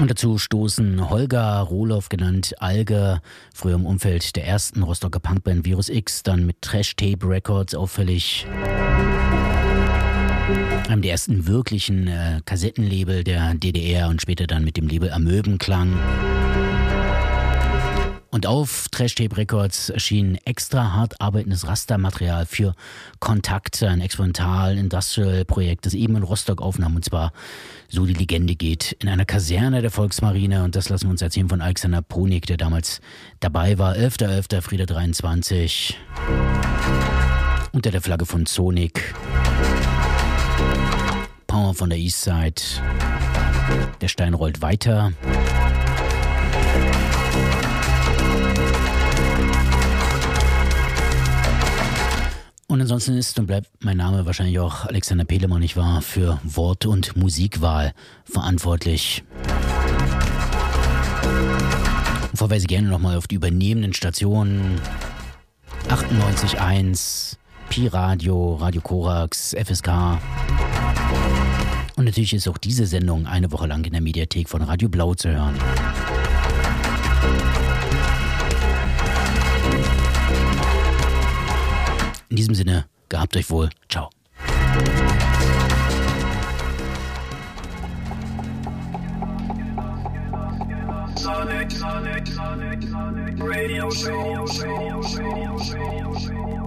Und 0.00 0.10
dazu 0.10 0.38
stoßen 0.38 1.10
Holger 1.10 1.58
Rohloff 1.60 2.08
genannt 2.08 2.54
Alge, 2.58 3.20
früher 3.52 3.74
im 3.74 3.84
Umfeld 3.84 4.34
der 4.34 4.46
ersten 4.46 4.82
Rostocker 4.82 5.20
Punkband 5.20 5.66
Virus 5.66 5.90
X, 5.90 6.22
dann 6.22 6.46
mit 6.46 6.62
Trash 6.62 6.96
Tape 6.96 7.28
Records 7.28 7.74
auffällig. 7.74 8.46
Einem 10.88 11.02
der 11.02 11.12
ersten 11.12 11.46
wirklichen 11.46 12.08
äh, 12.08 12.40
Kassettenlabel 12.46 13.24
der 13.24 13.54
DDR 13.54 14.08
und 14.08 14.22
später 14.22 14.46
dann 14.46 14.64
mit 14.64 14.78
dem 14.78 14.88
Label 14.88 15.12
Amöbenklang. 15.12 15.98
Und 18.30 18.46
auf 18.46 18.88
Trash 18.90 19.16
Tape 19.16 19.36
Records 19.36 19.90
erschien 19.90 20.38
extra 20.44 20.92
hart 20.92 21.20
arbeitendes 21.20 21.66
Rastermaterial 21.66 22.46
für 22.46 22.74
Kontakt, 23.18 23.82
ein 23.82 24.00
Experimental 24.00 24.78
Industrial 24.78 25.44
Projekt, 25.44 25.84
das 25.86 25.94
eben 25.94 26.16
in 26.16 26.22
Rostock 26.22 26.62
aufnahm. 26.62 26.94
Und 26.94 27.04
zwar, 27.04 27.32
so 27.88 28.06
die 28.06 28.14
Legende 28.14 28.54
geht, 28.54 28.92
in 29.00 29.08
einer 29.08 29.24
Kaserne 29.24 29.82
der 29.82 29.90
Volksmarine. 29.90 30.62
Und 30.62 30.76
das 30.76 30.88
lassen 30.88 31.06
wir 31.06 31.10
uns 31.10 31.22
erzählen 31.22 31.48
von 31.48 31.60
Alexander 31.60 32.02
Ponik, 32.02 32.46
der 32.46 32.56
damals 32.56 33.00
dabei 33.40 33.78
war. 33.78 33.94
11.11. 33.94 34.62
Friede 34.62 34.86
23. 34.86 35.98
Unter 37.72 37.90
der 37.90 38.00
Flagge 38.00 38.26
von 38.26 38.46
Sonic. 38.46 39.12
Power 41.48 41.74
von 41.74 41.90
der 41.90 41.98
Eastside. 41.98 42.62
Der 44.00 44.08
Stein 44.08 44.34
rollt 44.34 44.62
weiter. 44.62 45.12
Und 52.70 52.80
ansonsten 52.80 53.18
ist 53.18 53.36
und 53.36 53.46
bleibt 53.46 53.68
mein 53.80 53.96
Name 53.96 54.26
wahrscheinlich 54.26 54.60
auch 54.60 54.86
Alexander 54.86 55.24
Pelemann, 55.24 55.58
nicht 55.58 55.76
wahr, 55.76 56.02
für 56.02 56.38
Wort- 56.44 56.86
und 56.86 57.16
Musikwahl 57.16 57.92
verantwortlich. 58.22 59.24
Und 62.30 62.36
verweise 62.36 62.68
gerne 62.68 62.86
nochmal 62.86 63.16
auf 63.16 63.26
die 63.26 63.34
übernehmenden 63.34 63.92
Stationen 63.92 64.80
98.1, 65.88 67.38
Pi 67.70 67.88
Radio, 67.88 68.54
Radio 68.54 68.80
Korax, 68.80 69.56
FSK. 69.60 70.20
Und 71.96 72.04
natürlich 72.04 72.34
ist 72.34 72.46
auch 72.46 72.56
diese 72.56 72.86
Sendung 72.86 73.26
eine 73.26 73.50
Woche 73.50 73.66
lang 73.66 73.84
in 73.84 73.90
der 73.90 74.00
Mediathek 74.00 74.48
von 74.48 74.62
Radio 74.62 74.88
Blau 74.88 75.14
zu 75.14 75.28
hören. 75.28 75.56
In 82.30 82.36
diesem 82.36 82.54
Sinne, 82.54 82.86
gehabt 83.08 83.36
euch 83.36 83.50
wohl. 83.50 83.70
Ciao. 83.88 84.08
Sonic, 91.16 91.72
Sonic, 91.72 92.26
Sonic, 92.28 93.42
Radio 93.42 93.90
Show, 93.90 94.46
Show, 94.46 95.02
Show, 95.02 95.58
Show, 95.58 96.18
Show. 96.18 96.59